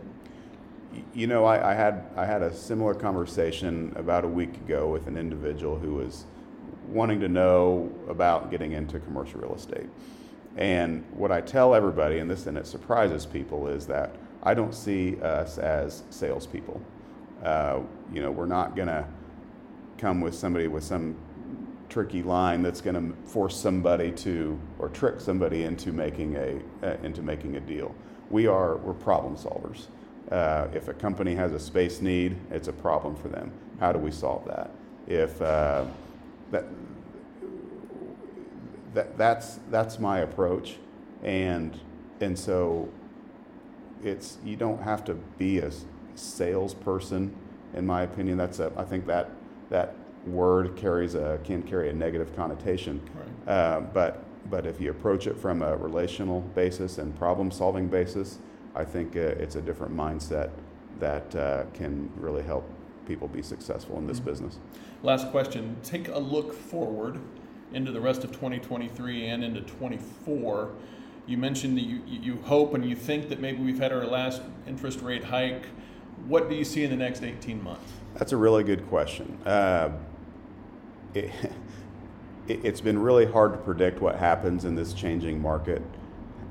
you 1.13 1.27
know, 1.27 1.45
I, 1.45 1.71
I, 1.71 1.73
had 1.73 2.06
I 2.15 2.25
had 2.25 2.41
a 2.41 2.53
similar 2.53 2.93
conversation 2.93 3.93
about 3.95 4.25
a 4.25 4.27
week 4.27 4.56
ago 4.58 4.88
with 4.88 5.08
an 5.08 5.17
individual 5.17 5.77
who 5.77 5.95
was 5.95 6.25
wanting 6.87 7.19
to 7.21 7.27
know 7.27 7.91
about 8.07 8.51
getting 8.51 8.73
into 8.73 8.99
commercial 8.99 9.41
real 9.41 9.55
estate. 9.55 9.89
And 10.55 11.03
what 11.13 11.31
I 11.31 11.41
tell 11.41 11.73
everybody, 11.73 12.19
and 12.19 12.29
this 12.29 12.45
and 12.47 12.57
it 12.57 12.67
surprises 12.67 13.25
people, 13.25 13.67
is 13.67 13.87
that 13.87 14.15
I 14.43 14.53
don't 14.53 14.73
see 14.75 15.19
us 15.21 15.57
as 15.57 16.03
salespeople. 16.09 16.81
Uh, 17.43 17.81
you 18.11 18.21
know, 18.21 18.31
we're 18.31 18.45
not 18.45 18.75
going 18.75 18.87
to 18.87 19.05
come 19.97 20.21
with 20.21 20.35
somebody 20.35 20.67
with 20.67 20.83
some 20.83 21.15
tricky 21.89 22.23
line 22.23 22.61
that's 22.61 22.81
going 22.81 22.95
to 22.95 23.29
force 23.29 23.55
somebody 23.55 24.11
to 24.11 24.59
or 24.79 24.89
trick 24.89 25.19
somebody 25.19 25.63
into 25.63 25.91
making 25.91 26.35
a 26.35 26.59
uh, 26.83 26.97
into 27.03 27.21
making 27.21 27.55
a 27.55 27.59
deal. 27.59 27.93
We 28.29 28.47
are 28.47 28.77
we're 28.77 28.93
problem 28.93 29.35
solvers. 29.35 29.87
Uh, 30.31 30.67
if 30.73 30.87
a 30.87 30.93
company 30.93 31.35
has 31.35 31.51
a 31.51 31.59
space 31.59 32.01
need, 32.01 32.35
it's 32.49 32.67
a 32.67 32.73
problem 32.73 33.15
for 33.15 33.27
them. 33.27 33.51
How 33.79 33.91
do 33.91 33.99
we 33.99 34.11
solve 34.11 34.45
that? 34.45 34.71
If 35.07 35.41
uh, 35.41 35.85
that, 36.53 36.65
that 38.93 39.17
that's 39.17 39.59
that's 39.69 39.99
my 39.99 40.19
approach, 40.19 40.77
and 41.23 41.77
and 42.21 42.37
so 42.37 42.87
it's 44.03 44.37
you 44.45 44.55
don't 44.55 44.81
have 44.81 45.03
to 45.05 45.15
be 45.37 45.59
a 45.59 45.71
salesperson, 46.15 47.35
in 47.73 47.85
my 47.85 48.03
opinion. 48.03 48.37
That's 48.37 48.59
a 48.59 48.71
I 48.77 48.85
think 48.85 49.05
that 49.07 49.31
that 49.69 49.95
word 50.25 50.75
carries 50.77 51.15
a 51.15 51.39
can 51.43 51.63
carry 51.63 51.89
a 51.89 51.93
negative 51.93 52.35
connotation, 52.35 53.01
right. 53.15 53.53
uh, 53.53 53.79
but 53.81 54.23
but 54.49 54.65
if 54.65 54.79
you 54.79 54.91
approach 54.91 55.25
it 55.25 55.37
from 55.37 55.61
a 55.61 55.75
relational 55.75 56.41
basis 56.41 56.99
and 56.99 57.17
problem 57.17 57.49
solving 57.49 57.87
basis, 57.87 58.37
I 58.75 58.85
think 58.85 59.15
uh, 59.15 59.19
it's 59.19 59.55
a 59.55 59.61
different 59.61 59.95
mindset 59.95 60.51
that 60.99 61.35
uh, 61.35 61.63
can 61.73 62.11
really 62.15 62.43
help 62.43 62.69
people 63.05 63.27
be 63.27 63.41
successful 63.41 63.97
in 63.97 64.07
this 64.07 64.19
mm-hmm. 64.19 64.29
business. 64.29 64.59
Last 65.01 65.29
question. 65.31 65.77
Take 65.83 66.07
a 66.07 66.19
look 66.19 66.53
forward 66.53 67.19
into 67.73 67.91
the 67.91 68.01
rest 68.01 68.23
of 68.23 68.31
2023 68.31 69.27
and 69.27 69.43
into 69.43 69.61
24. 69.61 70.71
You 71.25 71.37
mentioned 71.37 71.77
that 71.77 71.83
you, 71.83 72.01
you 72.05 72.37
hope 72.43 72.73
and 72.73 72.87
you 72.87 72.95
think 72.95 73.29
that 73.29 73.39
maybe 73.39 73.63
we've 73.63 73.79
had 73.79 73.91
our 73.91 74.05
last 74.05 74.41
interest 74.67 75.01
rate 75.01 75.23
hike. 75.23 75.65
What 76.27 76.49
do 76.49 76.55
you 76.55 76.63
see 76.63 76.83
in 76.83 76.89
the 76.89 76.97
next 76.97 77.23
18 77.23 77.63
months? 77.63 77.91
That's 78.13 78.31
a 78.31 78.37
really 78.37 78.63
good 78.63 78.87
question. 78.89 79.37
Uh, 79.45 79.91
it, 81.13 81.31
it's 82.47 82.81
been 82.81 82.99
really 82.99 83.25
hard 83.25 83.53
to 83.53 83.57
predict 83.57 84.01
what 84.01 84.15
happens 84.15 84.65
in 84.65 84.75
this 84.75 84.93
changing 84.93 85.41
market. 85.41 85.81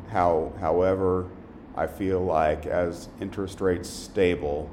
How, 0.09 0.53
however, 0.61 1.29
I 1.77 1.87
feel 1.87 2.21
like 2.21 2.67
as 2.67 3.09
interest 3.21 3.61
rates 3.61 3.89
stable, 3.89 4.71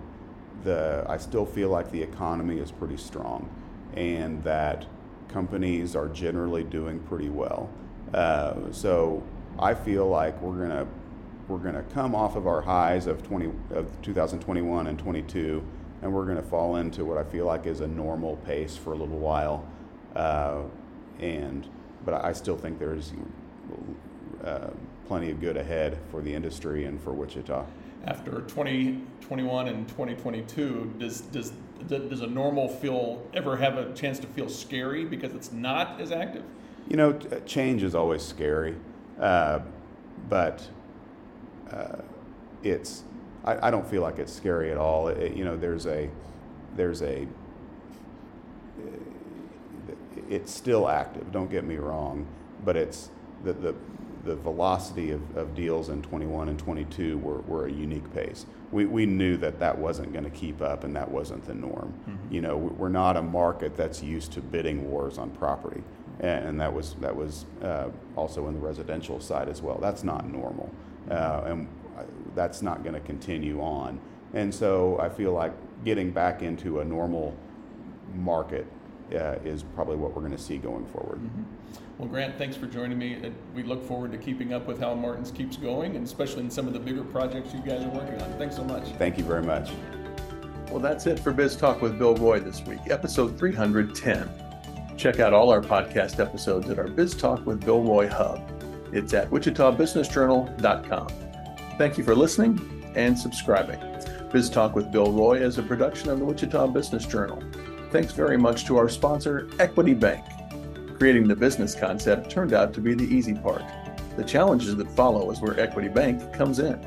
the 0.63 1.05
I 1.07 1.17
still 1.17 1.45
feel 1.45 1.69
like 1.69 1.91
the 1.91 2.01
economy 2.01 2.59
is 2.59 2.71
pretty 2.71 2.97
strong, 2.97 3.49
and 3.95 4.43
that 4.43 4.85
companies 5.27 5.95
are 5.95 6.07
generally 6.07 6.63
doing 6.63 6.99
pretty 7.01 7.29
well. 7.29 7.69
Uh, 8.13 8.71
so 8.71 9.23
I 9.57 9.73
feel 9.73 10.07
like 10.07 10.39
we're 10.41 10.67
gonna 10.67 10.87
we're 11.47 11.57
gonna 11.57 11.83
come 11.93 12.15
off 12.15 12.35
of 12.35 12.47
our 12.47 12.61
highs 12.61 13.07
of 13.07 13.23
20 13.23 13.51
of 13.71 14.01
2021 14.01 14.87
and 14.87 14.99
22, 14.99 15.63
and 16.01 16.13
we're 16.13 16.25
gonna 16.25 16.41
fall 16.41 16.77
into 16.77 17.05
what 17.05 17.17
I 17.17 17.23
feel 17.23 17.45
like 17.45 17.65
is 17.65 17.81
a 17.81 17.87
normal 17.87 18.37
pace 18.37 18.75
for 18.75 18.93
a 18.93 18.95
little 18.95 19.19
while. 19.19 19.67
Uh, 20.15 20.61
and 21.19 21.67
but 22.05 22.23
I 22.23 22.33
still 22.33 22.57
think 22.57 22.79
there's 22.79 23.13
uh, 24.43 24.69
plenty 25.07 25.31
of 25.31 25.39
good 25.41 25.57
ahead 25.57 25.97
for 26.11 26.21
the 26.21 26.33
industry 26.33 26.85
and 26.85 27.01
for 27.01 27.11
Wichita. 27.11 27.65
After 28.05 28.41
2021 28.41 29.67
and 29.67 29.87
2022, 29.87 30.95
does 30.97 31.21
does 31.21 31.51
does 31.87 32.21
a 32.21 32.27
normal 32.27 32.67
feel 32.67 33.25
ever 33.33 33.57
have 33.57 33.77
a 33.77 33.93
chance 33.93 34.19
to 34.19 34.27
feel 34.27 34.49
scary 34.49 35.05
because 35.05 35.33
it's 35.33 35.51
not 35.51 35.99
as 35.99 36.11
active? 36.11 36.43
You 36.87 36.97
know, 36.97 37.13
change 37.45 37.83
is 37.83 37.95
always 37.95 38.23
scary, 38.23 38.75
uh, 39.19 39.59
but 40.29 40.67
uh, 41.71 41.97
it's 42.63 43.03
I, 43.43 43.67
I, 43.67 43.71
don't 43.71 43.87
feel 43.87 44.01
like 44.01 44.17
it's 44.17 44.33
scary 44.33 44.71
at 44.71 44.77
all. 44.77 45.09
It, 45.09 45.35
you 45.35 45.43
know, 45.43 45.57
there's 45.57 45.85
a 45.85 46.09
there's 46.75 47.01
a 47.01 47.27
it's 50.29 50.53
still 50.53 50.87
active. 50.87 51.31
Don't 51.31 51.49
get 51.49 51.63
me 51.63 51.77
wrong, 51.77 52.27
but 52.63 52.75
it's 52.75 53.09
the 53.43 53.53
the, 53.53 53.75
the 54.23 54.35
velocity 54.35 55.11
of, 55.11 55.37
of 55.37 55.55
deals 55.55 55.89
in 55.89 56.01
21 56.01 56.49
and 56.49 56.59
22 56.59 57.17
were, 57.19 57.39
were 57.41 57.67
a 57.67 57.71
unique 57.71 58.13
pace. 58.13 58.45
We, 58.71 58.85
we 58.85 59.05
knew 59.05 59.37
that 59.37 59.59
that 59.59 59.77
wasn't 59.77 60.11
going 60.11 60.25
to 60.25 60.29
keep 60.29 60.61
up 60.61 60.83
and 60.83 60.95
that 60.95 61.09
wasn't 61.09 61.45
the 61.45 61.53
norm. 61.53 61.93
Mm-hmm. 62.07 62.33
You 62.33 62.41
know, 62.41 62.57
we're 62.57 62.89
not 62.89 63.17
a 63.17 63.21
market 63.21 63.75
that's 63.75 64.03
used 64.03 64.31
to 64.33 64.41
bidding 64.41 64.89
wars 64.89 65.17
on 65.17 65.31
property, 65.31 65.83
and, 66.19 66.49
and 66.49 66.61
that 66.61 66.73
was 66.73 66.95
that 66.95 67.15
was 67.15 67.45
uh, 67.63 67.89
also 68.15 68.47
in 68.47 68.53
the 68.53 68.59
residential 68.59 69.19
side 69.19 69.49
as 69.49 69.61
well. 69.61 69.77
That's 69.81 70.03
not 70.03 70.27
normal, 70.27 70.69
uh, 71.09 71.41
and 71.45 71.67
that's 72.35 72.61
not 72.61 72.83
going 72.83 72.95
to 72.95 73.01
continue 73.01 73.61
on. 73.61 73.99
And 74.33 74.53
so 74.53 74.99
I 74.99 75.09
feel 75.09 75.33
like 75.33 75.53
getting 75.83 76.11
back 76.11 76.43
into 76.43 76.81
a 76.81 76.85
normal 76.85 77.35
market 78.13 78.67
uh, 79.13 79.35
is 79.43 79.63
probably 79.63 79.95
what 79.95 80.15
we're 80.15 80.21
going 80.21 80.35
to 80.35 80.41
see 80.41 80.57
going 80.57 80.85
forward. 80.87 81.19
Mm-hmm. 81.19 81.43
Well, 81.97 82.07
Grant, 82.07 82.37
thanks 82.37 82.55
for 82.55 82.65
joining 82.65 82.97
me. 82.97 83.33
We 83.53 83.63
look 83.63 83.85
forward 83.85 84.13
to 84.13 84.17
keeping 84.17 84.53
up 84.53 84.67
with 84.67 84.79
how 84.79 84.93
Martens 84.93 85.31
keeps 85.31 85.57
going, 85.57 85.97
and 85.97 86.05
especially 86.05 86.43
in 86.43 86.49
some 86.49 86.65
of 86.65 86.73
the 86.73 86.79
bigger 86.79 87.03
projects 87.03 87.53
you 87.53 87.59
guys 87.59 87.83
are 87.83 87.89
working 87.89 88.21
on. 88.21 88.31
Thanks 88.37 88.55
so 88.55 88.63
much. 88.63 88.85
Thank 88.93 89.17
you 89.17 89.25
very 89.25 89.43
much. 89.43 89.71
Well, 90.71 90.79
that's 90.79 91.07
it 91.07 91.19
for 91.19 91.33
Biz 91.33 91.57
Talk 91.57 91.81
with 91.81 91.97
Bill 91.97 92.15
Roy 92.15 92.39
this 92.39 92.61
week, 92.61 92.79
episode 92.89 93.37
310. 93.37 94.29
Check 94.97 95.19
out 95.19 95.33
all 95.33 95.49
our 95.49 95.61
podcast 95.61 96.19
episodes 96.19 96.69
at 96.69 96.77
our 96.79 96.87
Biz 96.87 97.15
Talk 97.15 97.45
with 97.45 97.65
Bill 97.65 97.81
Roy 97.81 98.07
hub. 98.07 98.49
It's 98.93 99.13
at 99.13 99.29
wichitabusinessjournal.com. 99.29 101.07
Thank 101.77 101.97
you 101.97 102.03
for 102.03 102.15
listening 102.15 102.91
and 102.95 103.17
subscribing. 103.17 103.79
Biz 104.31 104.49
Talk 104.49 104.75
with 104.75 104.91
Bill 104.91 105.11
Roy 105.11 105.41
is 105.41 105.57
a 105.57 105.63
production 105.63 106.09
of 106.09 106.19
the 106.19 106.25
Wichita 106.25 106.67
Business 106.67 107.05
Journal. 107.05 107.41
Thanks 107.91 108.11
very 108.13 108.37
much 108.37 108.65
to 108.65 108.77
our 108.77 108.87
sponsor, 108.87 109.49
Equity 109.59 109.95
Bank. 109.95 110.23
Creating 110.99 111.27
the 111.27 111.35
business 111.35 111.73
concept 111.73 112.29
turned 112.29 112.53
out 112.53 112.71
to 112.73 112.81
be 112.81 112.93
the 112.93 113.03
easy 113.03 113.33
part. 113.33 113.63
The 114.15 114.23
challenges 114.23 114.75
that 114.75 114.91
follow 114.91 115.31
is 115.31 115.41
where 115.41 115.59
Equity 115.59 115.87
Bank 115.87 116.31
comes 116.31 116.59
in. 116.59 116.79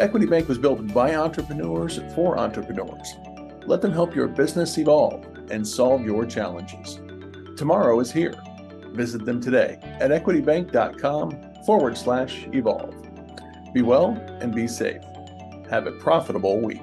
Equity 0.00 0.26
Bank 0.26 0.48
was 0.48 0.58
built 0.58 0.92
by 0.92 1.14
entrepreneurs 1.14 2.00
for 2.16 2.36
entrepreneurs. 2.36 3.14
Let 3.64 3.80
them 3.80 3.92
help 3.92 4.16
your 4.16 4.26
business 4.26 4.76
evolve 4.76 5.24
and 5.50 5.66
solve 5.66 6.04
your 6.04 6.26
challenges. 6.26 6.98
Tomorrow 7.56 8.00
is 8.00 8.10
here. 8.10 8.34
Visit 8.88 9.24
them 9.24 9.40
today 9.40 9.78
at 10.00 10.10
equitybank.com 10.10 11.62
forward 11.64 11.96
slash 11.96 12.48
evolve. 12.52 12.92
Be 13.72 13.82
well 13.82 14.16
and 14.40 14.52
be 14.52 14.66
safe. 14.66 15.02
Have 15.70 15.86
a 15.86 15.92
profitable 15.92 16.60
week. 16.60 16.82